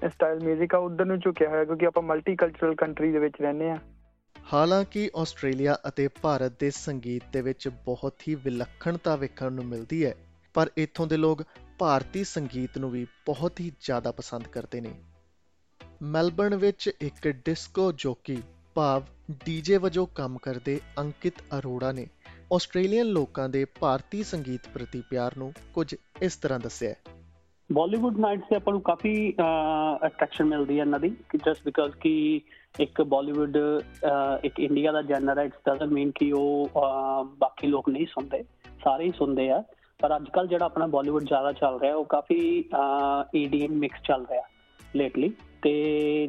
ਸਟਾਈਲ 0.08 0.38
뮤직 0.40 0.74
ਆ 0.74 0.78
ਉਧਰ 0.78 1.04
ਨੂੰ 1.04 1.18
ਝੁਕਿਆ 1.18 1.48
ਹੋਇਆ 1.48 1.64
ਕਿਉਂਕਿ 1.64 1.86
ਆਪਾਂ 1.86 2.02
ਮਲਟੀਕਲਚਰਲ 2.02 2.74
ਕੰਟਰੀ 2.74 3.12
ਦੇ 3.12 3.18
ਵਿੱਚ 3.18 3.40
ਰਹਿੰਦੇ 3.40 3.70
ਆ 3.70 3.78
ਹਾਲਾਂਕਿ 4.36 5.10
ਆਸਟ੍ਰੇਲੀਆ 5.16 5.76
ਅਤੇ 5.88 6.08
ਭਾਰਤ 6.22 6.58
ਦੇ 6.60 6.70
ਸੰਗੀਤ 6.70 7.22
ਦੇ 7.32 7.40
ਵਿੱਚ 7.42 7.68
ਬਹੁਤ 7.86 8.28
ਹੀ 8.28 8.34
ਵਿਲੱਖਣਤਾ 8.34 9.16
ਵੇਖਣ 9.16 9.52
ਨੂੰ 9.52 9.64
ਮਿਲਦੀ 9.64 10.04
ਹੈ 10.04 10.14
ਪਰ 10.54 10.70
ਇੱਥੋਂ 10.76 11.06
ਦੇ 11.06 11.16
ਲੋਕ 11.16 11.42
ਭਾਰਤੀ 11.78 12.24
ਸੰਗੀਤ 12.24 12.78
ਨੂੰ 12.78 12.90
ਵੀ 12.90 13.06
ਬਹੁਤ 13.26 13.60
ਹੀ 13.60 13.70
ਜ਼ਿਆਦਾ 13.80 14.10
ਪਸੰਦ 14.12 14.46
ਕਰਦੇ 14.48 14.80
ਨੇ 14.80 14.94
ਮੈਲਬਰਨ 16.01 16.55
ਵਿੱਚ 16.55 16.89
ਇੱਕ 17.01 17.27
ਡਿਸਕੋ 17.45 17.91
ਜੋਕੀ 17.91 18.37
ਭਾਵ 18.75 19.03
ਡੀਜੇ 19.45 19.77
ਵਜੋਂ 19.77 20.05
ਕੰਮ 20.15 20.37
ਕਰਦੇ 20.37 20.79
ਅੰਕਿਤ 20.99 21.33
ਅਰੋੜਾ 21.57 21.91
ਨੇ 21.91 22.05
ਆਸਟ੍ਰੇਲੀਅਨ 22.53 23.07
ਲੋਕਾਂ 23.07 23.47
ਦੇ 23.49 23.65
ਭਾਰਤੀ 23.79 24.23
ਸੰਗੀਤ 24.23 24.67
ਪ੍ਰਤੀ 24.73 25.01
ਪਿਆਰ 25.09 25.31
ਨੂੰ 25.37 25.51
ਕੁਝ 25.73 25.95
ਇਸ 26.21 26.35
ਤਰ੍ਹਾਂ 26.35 26.59
ਦੱਸਿਆ 26.59 26.93
ਬਾਲੀਵੁੱਡ 27.71 28.17
ਨਾਈਟ 28.17 28.39
ਸੇ 28.39 28.55
ਆਪਾਂ 28.55 28.73
ਨੂੰ 28.73 28.81
ਕਾਫੀ 28.81 29.11
ਅਟਰੈਕਸ਼ਨ 30.05 30.45
ਮਿਲਦੀ 30.45 30.77
ਹੈ 30.77 30.81
ਇਹਨਾਂ 30.81 30.99
ਦੀ, 30.99 31.09
ਕਿ 31.09 31.37
ਜਸਟ 31.37 31.65
ਬਿਕਾਜ਼ 31.65 31.95
ਕਿ 31.95 32.41
ਇੱਕ 32.79 33.01
ਬਾਲੀਵੁੱਡ 33.01 33.57
ਇੱਕ 34.43 34.59
ਇੰਡੀਆ 34.59 34.91
ਦਾ 34.91 35.01
ਜਨਰ 35.01 35.39
ਹੈ 35.39 35.43
ਇਟਸ 35.43 35.57
ਡਸਨਟ 35.69 35.91
ਮੀਨ 35.91 36.11
ਕਿ 36.11 36.31
ਉਹ 36.31 36.69
ਬਾਕੀ 37.37 37.67
ਲੋਕ 37.67 37.89
ਨਹੀਂ 37.89 38.05
ਸੁਣਦੇ, 38.05 38.43
ਸਾਰੇ 38.83 39.05
ਹੀ 39.05 39.11
ਸੁਣਦੇ 39.17 39.49
ਆ। 39.49 39.61
ਪਰ 39.99 40.15
ਅੱਜ 40.15 40.29
ਕੱਲ 40.33 40.47
ਜਿਹੜਾ 40.47 40.65
ਆਪਣਾ 40.65 40.87
ਬਾਲੀਵੁੱਡ 40.87 41.23
ਜ਼ਿਆਦਾ 41.23 41.51
ਚੱਲ 41.51 41.79
ਰਿਹਾ, 41.79 41.95
ਉਹ 41.95 42.05
ਕਾਫੀ 42.05 42.63
ਈਡੀਐਮ 43.35 43.77
ਮਿਕਸ 43.79 44.07
ਚੱਲ 44.07 44.25
ਰਿਹਾ 44.29 44.41
ਲੇਟਲੀ 44.95 45.31
ਤੇ 45.62 45.72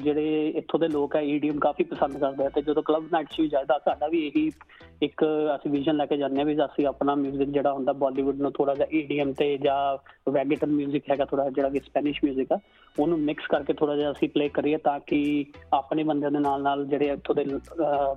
ਜਿਹੜੇ 0.04 0.48
ਇੱਥੋਂ 0.50 0.80
ਦੇ 0.80 0.88
ਲੋਕ 0.88 1.16
ਆ 1.16 1.20
ਈਡੀਐਮ 1.22 1.60
ਕਾਫੀ 1.60 1.84
ਪਸੰਦ 1.84 2.18
ਕਰਦੇ 2.18 2.46
ਆ 2.46 2.50
ਤੇ 2.50 2.62
ਜਦੋਂ 2.62 2.84
ਕਲੱਬ 2.84 3.08
ਨਾਈਟਸ 3.12 3.40
ਵੀ 3.40 3.48
ਜਾਂਦਾ 3.48 3.78
ਸਾਡਾ 3.86 4.08
ਵੀ 4.08 4.26
ਇਹੀ 4.28 4.52
ਇੱਕ 5.02 5.24
ਅਸੀਂ 5.56 5.72
ਵਿਜ਼ਨ 5.72 5.96
ਲੈ 5.96 6.06
ਕੇ 6.06 6.18
ਜਾਂਦੇ 6.18 6.42
ਆ 6.42 6.44
ਵੀ 6.44 6.56
ਅਸੀਂ 6.66 6.86
ਆਪਣਾ 6.88 7.14
뮤직 7.16 7.52
ਜਿਹੜਾ 7.52 7.74
ਹੁੰਦਾ 7.74 7.94
ਬਾਲੀਵੁੱਡ 7.94 8.42
ਨੂੰ 8.42 8.52
ਥੋੜਾ 8.52 8.76
ਜਿਹਾ 8.76 8.88
ਈਡੀਐਮ 8.92 9.34
ਤੇ 9.34 9.58
ਜਾਂ 9.58 9.76
ਰੈਗੇਟਨ 10.34 10.76
뮤직 10.76 11.10
ਹੈਗਾ 11.12 11.26
ਥੋੜਾ 11.26 11.50
ਜਿਹੜਾ 11.50 11.70
ਕਿ 11.70 11.80
ਸਪੈਨਿਸ਼ 11.80 12.24
뮤직 12.26 12.54
ਆ 12.54 12.60
ਉਹਨੂੰ 12.96 13.20
ਮਿਕਸ 13.20 13.48
ਕਰਕੇ 13.48 13.74
ਥੋੜਾ 13.74 13.96
ਜਿਹਾ 13.96 14.12
ਅਸੀਂ 14.12 14.30
ਪਲੇ 14.30 14.48
ਕਰੀਏ 14.50 14.78
ਤਾਂ 14.78 15.00
ਕਿ 15.08 15.20
ਆਪਣੇ 15.74 16.04
ਬੰਦਿਆਂ 16.04 16.32
ਦੇ 16.32 16.40
ਨਾਲ 16.40 16.62
ਨਾਲ 16.62 16.86
ਜਿਹੜੇ 16.86 17.12
ਇੱਥੋਂ 17.14 17.36
ਦੇ 17.36 17.46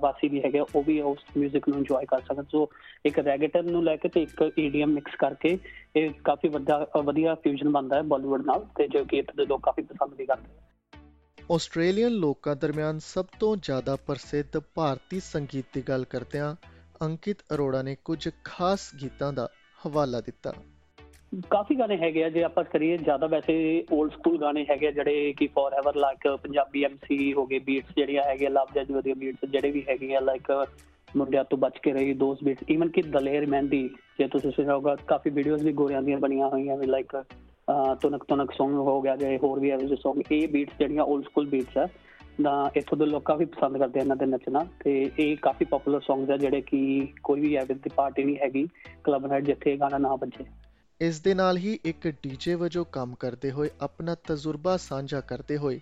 ਵਾਸੀ 0.01 0.27
ਵੀ 0.27 0.41
ਹੈਗੇ 0.45 0.59
ਉਹ 0.59 0.83
ਵੀ 0.83 0.99
ਉਸ 1.01 1.25
뮤직 1.37 1.69
ਨੂੰ 1.69 1.77
ਇੰਜੋਏ 1.77 2.05
ਕਰ 2.05 2.21
ਸਕਣ 2.21 2.43
ਸੋ 2.51 2.67
ਇੱਕ 3.05 3.19
ਰੈਗੇਟਨ 3.19 3.71
ਨੂੰ 3.71 3.83
ਲੈ 3.83 3.95
ਕੇ 3.95 4.09
ਤੇ 4.09 4.21
ਇੱਕ 4.21 4.43
ਈਡੀਐਮ 4.57 4.93
ਮਿਕਸ 4.93 5.15
ਕਰਕੇ 5.15 5.57
ਇਹ 5.95 6.09
ਕਾਫੀ 6.23 6.49
ਵੱਡਾ 6.49 6.85
ਵਧੀਆ 6.97 7.35
ਫਿਊਜ਼ਨ 7.35 7.71
ਬਣਦਾ 7.71 7.95
ਹੈ 7.95 8.01
ਬਾਲੀਵੁੱਡ 8.07 8.45
ਨਾਲ 8.45 8.65
ਤੇ 8.77 8.87
ਜੋ 8.87 9.03
ਕਿ 9.03 9.17
ਇੱਥੇ 9.17 9.33
ਦੇ 9.37 9.45
ਲੋਕ 9.45 9.61
ਕਾਫੀ 9.63 9.81
ਪਸੰਦ 9.83 10.13
ਵੀ 10.17 10.25
ਕਰਦੇ 10.25 10.72
ਆਸਟ੍ਰੇਲੀਅਨ 11.52 12.12
ਲੋਕਾਂ 12.12 12.54
ਦਰਮਿਆਨ 12.56 12.98
ਸਭ 12.98 13.24
ਤੋਂ 13.40 13.56
ਜ਼ਿਆਦਾ 13.56 13.96
ਪ੍ਰਸਿੱਧ 13.96 14.58
ਭਾਰਤੀ 14.74 15.18
ਸੰਗੀਤ 15.20 15.64
ਦੀ 15.74 15.82
ਗੱਲ 15.88 16.04
ਕਰਦਿਆਂ 16.04 16.54
ਅੰਕਿਤ 17.04 17.42
ਅਰੋੜਾ 17.54 17.82
ਨੇ 17.82 17.96
ਕੁਝ 18.04 18.28
ਖਾਸ 18.44 18.90
ਗੀਤਾਂ 19.02 19.32
ਦਾ 19.32 19.48
ਹਵਾਲਾ 19.86 20.20
ਦਿੱਤਾ। 20.20 20.52
ਕਾਫੀ 21.50 21.74
ਗਾਣੇ 21.78 21.96
ਹੈਗੇ 21.96 22.24
ਆ, 22.24 22.28
ਜੇ 22.28 22.42
ਆਪਾਂ 22.42 22.64
ਕਰੀਏ 22.64 22.96
ਜ਼ਿਆਦਾ 22.96 23.26
ਵੈਸੇ 23.26 23.56
올ਡ 23.94 24.12
ਸਕੂਲ 24.12 24.40
ਗਾਣੇ 24.40 24.64
ਹੈਗੇ 24.70 24.92
ਜਿਹੜੇ 24.92 25.32
ਕਿ 25.32 25.46
ਫੋਰਐਵਰ 25.46 25.96
ਲਾਈਕ 25.96 26.26
ਪੰਜਾਬੀ 26.42 26.84
ਐਮਸੀ 26.84 27.32
ਹੋ 27.32 27.46
ਗਏ 27.46 27.58
ਬੀਟਸ 27.58 27.94
ਜਿਹੜੀਆਂ 27.96 28.22
ਹੈਗੇ 28.22 28.48
ਲਵ 28.48 28.74
ਜੱਜ 28.74 28.92
ਵਧੀਆ 28.92 29.14
ਬੀਟਸ 29.14 29.50
ਜਿਹੜੇ 29.50 29.70
ਵੀ 29.70 29.84
ਹੈਗੇ 29.88 30.14
ਆ 30.16 30.20
ਲਾਈਕ 30.20 30.50
ਮੁੰਡਿਆਂ 31.08 31.44
ਤੋਂ 31.44 31.58
ਬਚ 31.58 31.78
ਕੇ 31.82 31.92
ਰਹੀ 31.92 32.14
ਦੋਸਤ 32.14 32.44
ਬੀਟਸ 32.44 32.70
ਈਵਨ 32.70 32.88
ਕਿ 32.88 33.02
ਦਲੇਰ 33.02 33.46
ਮਹਿੰਦੀ, 33.46 33.88
ਜੇ 34.18 34.28
ਤੁਸੀਂ 34.28 34.50
ਸੁਣਿਆ 34.50 34.74
ਹੋਗਾ 34.74 34.96
ਕਾਫੀ 35.06 35.30
ਵੀਡੀਓਜ਼ 35.30 35.64
ਵੀ 35.64 35.72
ਗੋਰਿਆਂ 35.72 36.02
ਦੀਆਂ 36.02 36.18
ਬਣੀਆਂ 36.18 36.48
ਹੋਈਆਂ 36.48 36.76
ਵੀ 36.76 36.86
ਲਾਈਕ 36.86 37.16
ਤੁਨਕ 38.00 38.24
ਤੁਨਕ 38.24 38.50
Song 38.50 38.72
ਹੋ 38.72 39.00
ਗਿਆ 39.02 39.16
ਜੇ 39.16 39.38
ਹੋਰ 39.38 39.60
ਵੀ 39.60 39.70
ਐਵੇਂ 39.70 39.86
Song, 39.88 40.22
ਇਹ 40.32 40.48
ਬੀਟਸ 40.48 40.78
ਜਿਹੜੀਆਂ 40.78 41.04
올ਡ 41.04 41.24
ਸਕੂਲ 41.24 41.46
ਬੀਟਸ 41.46 41.78
ਆ 41.78 41.88
ਦਾ 42.42 42.70
ਇੱਥੋਂ 42.76 42.98
ਦੇ 42.98 43.06
ਲੋਕਾਂ 43.06 43.36
ਵੀ 43.36 43.44
ਪਸੰਦ 43.44 43.78
ਕਰਦੇ 43.78 44.00
ਇਹਨਾਂ 44.00 44.16
ਦੇ 44.16 44.26
ਨੱਚਣਾ 44.26 44.66
ਤੇ 44.84 45.10
ਇਹ 45.18 45.36
ਕਾਫੀ 45.42 45.64
ਪਪੂਲਰ 45.64 46.00
Songs 46.10 46.32
ਆ 46.32 46.36
ਜਿਹੜੇ 46.36 46.60
ਕਿ 46.60 47.08
ਕੋਈ 47.22 47.40
ਵੀ 47.40 47.54
ਐਵੇਂ 47.54 47.76
ਦੀ 47.76 47.90
ਪਾਰਟੀ 47.96 48.24
ਨਹੀਂ 48.24 48.36
ਹੈਗੀ 48.36 48.66
ਕਲੱਬ 49.04 49.26
ਨਾਈਟ 49.26 49.44
ਜਿੱਥੇ 49.44 49.72
ਇਹ 49.72 49.78
ਗਾਣਾ 49.78 49.98
ਨਾ 49.98 50.14
ਵੱਜੇ। 50.14 50.44
ਇਸ 51.00 51.20
ਦੇ 51.20 51.34
ਨਾਲ 51.34 51.56
ਹੀ 51.56 51.78
ਇੱਕ 51.84 52.08
ਡੀਜੇ 52.22 52.54
ਵਜੋਂ 52.54 52.84
ਕੰਮ 52.92 53.14
ਕਰਦੇ 53.14 53.50
ਹੋਏ, 53.50 53.70
ਆਪਣਾ 53.80 54.14
ਤਜਰਬਾ 54.14 54.76
ਸਾਂਝਾ 54.76 55.20
ਕਰਦੇ 55.20 55.56
ਹੋਏ, 55.56 55.80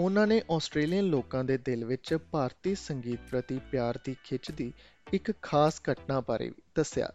ਉਹਨਾਂ 0.00 0.26
ਨੇ 0.26 0.42
ਆਸਟ੍ਰੇਲੀਅਨ 0.50 1.04
ਲੋਕਾਂ 1.04 1.44
ਦੇ 1.44 1.56
ਦਿਲ 1.56 1.84
ਵਿੱਚ 1.84 2.18
ਭਾਰਤੀ 2.30 2.74
ਸੰਗੀਤ 2.74 3.18
ਪ੍ਰਤੀ 3.30 3.60
ਪਿਆਰ 3.70 3.98
ਦੀ 4.04 4.16
ਖਿੱਚ 4.24 4.50
ਦੀ 4.50 4.72
ਇੱਕ 5.12 5.32
ਖਾਸ 5.42 5.80
ਘਟਨਾ 5.92 6.20
ਬਾਰੇ 6.20 6.48
ਵੀ 6.48 6.62
ਦੱਸਿਆ। 6.76 7.10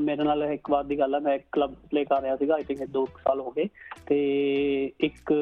ਮੇਰੇ 0.00 0.22
ਨਾਲ 0.22 0.42
ਇੱਕ 0.42 0.70
ਵਾਰ 0.70 0.84
ਦੀ 0.84 0.98
ਗੱਲ 0.98 1.14
ਹੈ 1.14 1.20
ਮੈਂ 1.20 1.34
ਇੱਕ 1.34 1.44
ਕਲੱਬ 1.52 1.74
ਪਲੇ 1.90 2.04
ਕਰ 2.04 2.22
ਰਿਹਾ 2.22 2.36
ਸੀਗਾ 2.36 2.54
ਆਈ 2.54 2.62
ਥਿੰਕ 2.62 2.82
2 2.96 3.04
ਸਾਲ 3.24 3.40
ਹੋ 3.40 3.50
ਗਏ। 3.50 3.68
ਤੇ 4.06 4.18
ਇੱਕ 5.00 5.32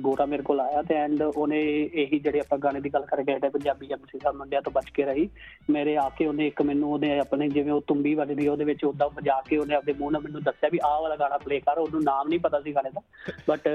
ਗੋਰਾ 0.00 0.26
ਮੇਰੇ 0.26 0.42
ਕੋਲ 0.42 0.60
ਆਇਆ 0.60 0.82
ਤੇ 0.82 0.94
ਐਂਡ 0.94 1.22
ਉਹਨੇ 1.22 1.60
ਇਹੀ 1.92 2.18
ਜਿਹੜੇ 2.18 2.40
ਆਪਾਂ 2.40 2.58
ਗਾਣੇ 2.58 2.80
ਦੀ 2.80 2.88
ਗੱਲ 2.88 3.04
ਕਰ 3.04 3.16
ਰਹੇ 3.16 3.32
ਹਾਂ 3.32 3.50
ਪੰਜਾਬੀ 3.50 3.88
ਐਮਸੀ 3.92 4.18
ਸਾਹਿਬ 4.18 4.36
ਮੁੰਡਿਆਂ 4.36 4.62
ਤੋਂ 4.62 4.72
ਬਚ 4.72 4.90
ਕੇ 4.90 5.04
ਰਹੀ। 5.04 5.28
ਮੇਰੇ 5.70 5.96
ਆ 5.96 6.08
ਕੇ 6.08 6.26
ਉਹਨੇ 6.26 6.46
ਇੱਕ 6.46 6.62
ਮੈਨੂੰ 6.62 6.92
ਉਹਦੇ 6.92 7.18
ਆਪਣੇ 7.18 7.48
ਜਿਵੇਂ 7.48 7.72
ਉਹ 7.72 7.80
ਤੁੰਬੀ 7.80 8.14
ਵੱਜਦੀ 8.14 8.48
ਉਹਦੇ 8.48 8.64
ਵਿੱਚ 8.64 8.84
ਉਦਾਂ 8.84 9.08
ਵਜਾ 9.08 9.40
ਕੇ 9.40 9.56
ਉਹਨੇ 9.56 9.74
ਆਪਣੇ 9.74 9.94
ਮੂੰਹ 10.00 10.10
ਨਾਲ 10.10 10.22
ਮੈਨੂੰ 10.22 10.42
ਦੱਸਿਆ 10.42 10.68
ਵੀ 10.72 10.78
ਆਹ 10.84 11.02
ਵਾਲਾ 11.02 11.16
ਗਾਣਾ 11.16 11.38
ਪਲੇ 11.38 11.60
ਕਰ, 11.60 11.78
ਉਹਨੂੰ 11.78 12.02
ਨਾਮ 12.02 12.28
ਨਹੀਂ 12.28 12.40
ਪਤਾ 12.40 12.60
ਸੀ 12.60 12.74
ਗਾਣੇ 12.74 12.90
ਦਾ। 12.90 13.00
ਬਟ 13.48 13.68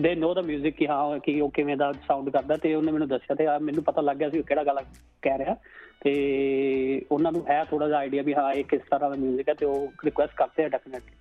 ਦੇ 0.00 0.14
ਨੋ 0.14 0.34
ਦਾ 0.34 0.40
뮤직 0.40 0.72
ਕਿ 0.78 0.88
ਹਾਂ, 0.88 1.18
ਕਿ 1.18 1.40
ਉਹ 1.40 1.50
ਕਿਵੇਂ 1.50 1.76
ਦਾ 1.76 1.92
ਸਾਊਂਡ 1.92 2.30
ਕਰਦਾ 2.30 2.56
ਤੇ 2.56 2.74
ਉਹਨੇ 2.74 2.92
ਮੈਨੂੰ 2.92 3.08
ਦੱਸਿਆ 3.08 3.34
ਤੇ 3.34 3.46
ਮੈਨੂੰ 3.62 3.84
ਪਤਾ 3.84 4.02
ਲੱਗ 4.02 4.16
ਗਿਆ 4.16 4.30
ਸੀ 4.30 4.38
ਉਹ 4.38 4.44
ਕਿਹੜਾ 4.44 4.64
ਗਾਣਾ 4.64 4.80
ਕਹਿ 5.22 5.38
ਰਿਹਾ। 5.38 5.56
ਤੇ 6.04 7.06
ਉਹਨਾਂ 7.12 7.32
ਨੂੰ 7.32 7.44
ਹੈ 7.50 7.64
ਥੋੜਾ 7.64 7.86
ਜਿਹਾ 7.86 7.98
ਆਈਡੀਆ 7.98 8.22
ਵੀ 8.22 8.34
ਹਾਂ 8.34 8.52
ਇਹ 8.52 8.64
ਕਿਸ 8.64 8.80
ਤਰ੍ਹਾਂ 8.90 9.10
ਦਾ 9.10 9.16
뮤직 9.16 9.44
ਹੈ 9.48 9.54
ਤੇ 9.54 9.66
ਉਹ 9.66 9.92
ਰਿਕੁਐਸਟ 10.04 10.34
ਕਰਦੇ 10.36 10.64
ਆ 10.64 10.68
ਡੈਫੀਨਿਟਲੀ 10.68 11.16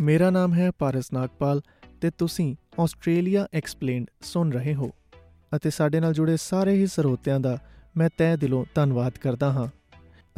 ਮੇਰਾ 0.00 0.30
ਨਾਮ 0.30 0.54
ਹੈ 0.54 0.70
ਪਾਰਸ 0.70 1.12
ਨਾਗਪਾਲ 1.12 1.62
ਤੇ 2.00 2.10
ਤੁਸੀਂ 2.10 2.56
ਆਸਟ੍ਰੇਲੀਆ 2.80 3.46
ਐਕਸਪਲੇਨਡ 3.54 4.06
ਸੁਣ 4.20 4.52
ਰਹੇ 4.52 4.74
ਹੋ 4.74 4.90
ਅਤੇ 5.56 5.70
ਸਾਡੇ 5.70 6.00
ਨਾਲ 6.00 6.12
ਜੁੜੇ 6.12 6.36
ਸਾਰੇ 6.36 6.72
ਹੀ 6.72 6.86
ਸਰੋਤਿਆਂ 6.86 7.40
ਦਾ 7.40 7.58
ਮੈਂ 7.96 8.10
ਤਹਿ 8.18 8.36
ਦਿਲੋਂ 8.36 8.64
ਧੰਨਵਾਦ 8.74 9.18
ਕਰਦਾ 9.18 9.50
ਹਾਂ। 9.52 9.68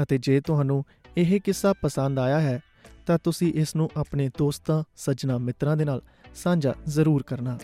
ਅਤੇ 0.03 0.19
ਜੇ 0.19 0.41
ਤੁਹਾਨੂੰ 0.41 0.85
ਇਹ 1.19 1.41
ਕਿੱਸਾ 1.41 1.73
ਪਸੰਦ 1.73 2.19
ਆਇਆ 2.19 2.41
ਹੈ, 2.41 2.61
ਤਾਂ 3.07 3.19
ਤੁਸੀਂ 3.25 3.53
ਇਸ 3.53 3.77
ਨੂੰ 3.77 3.91
ਆਪਣੇ 3.97 4.31
ਦੋਸਤਾਂ, 4.39 4.85
ਸੱਜਣਾ 4.97 5.39
ਮਿੱਤਰਾਂ 5.39 5.77
ਦੇ 5.77 5.85
ਨਾਲ 5.85 6.03
ਸਾਂਝਾ 6.35 6.75
ਜ਼ਰੂਰ 6.87 7.23
ਕਰਨਾ। 7.23 7.59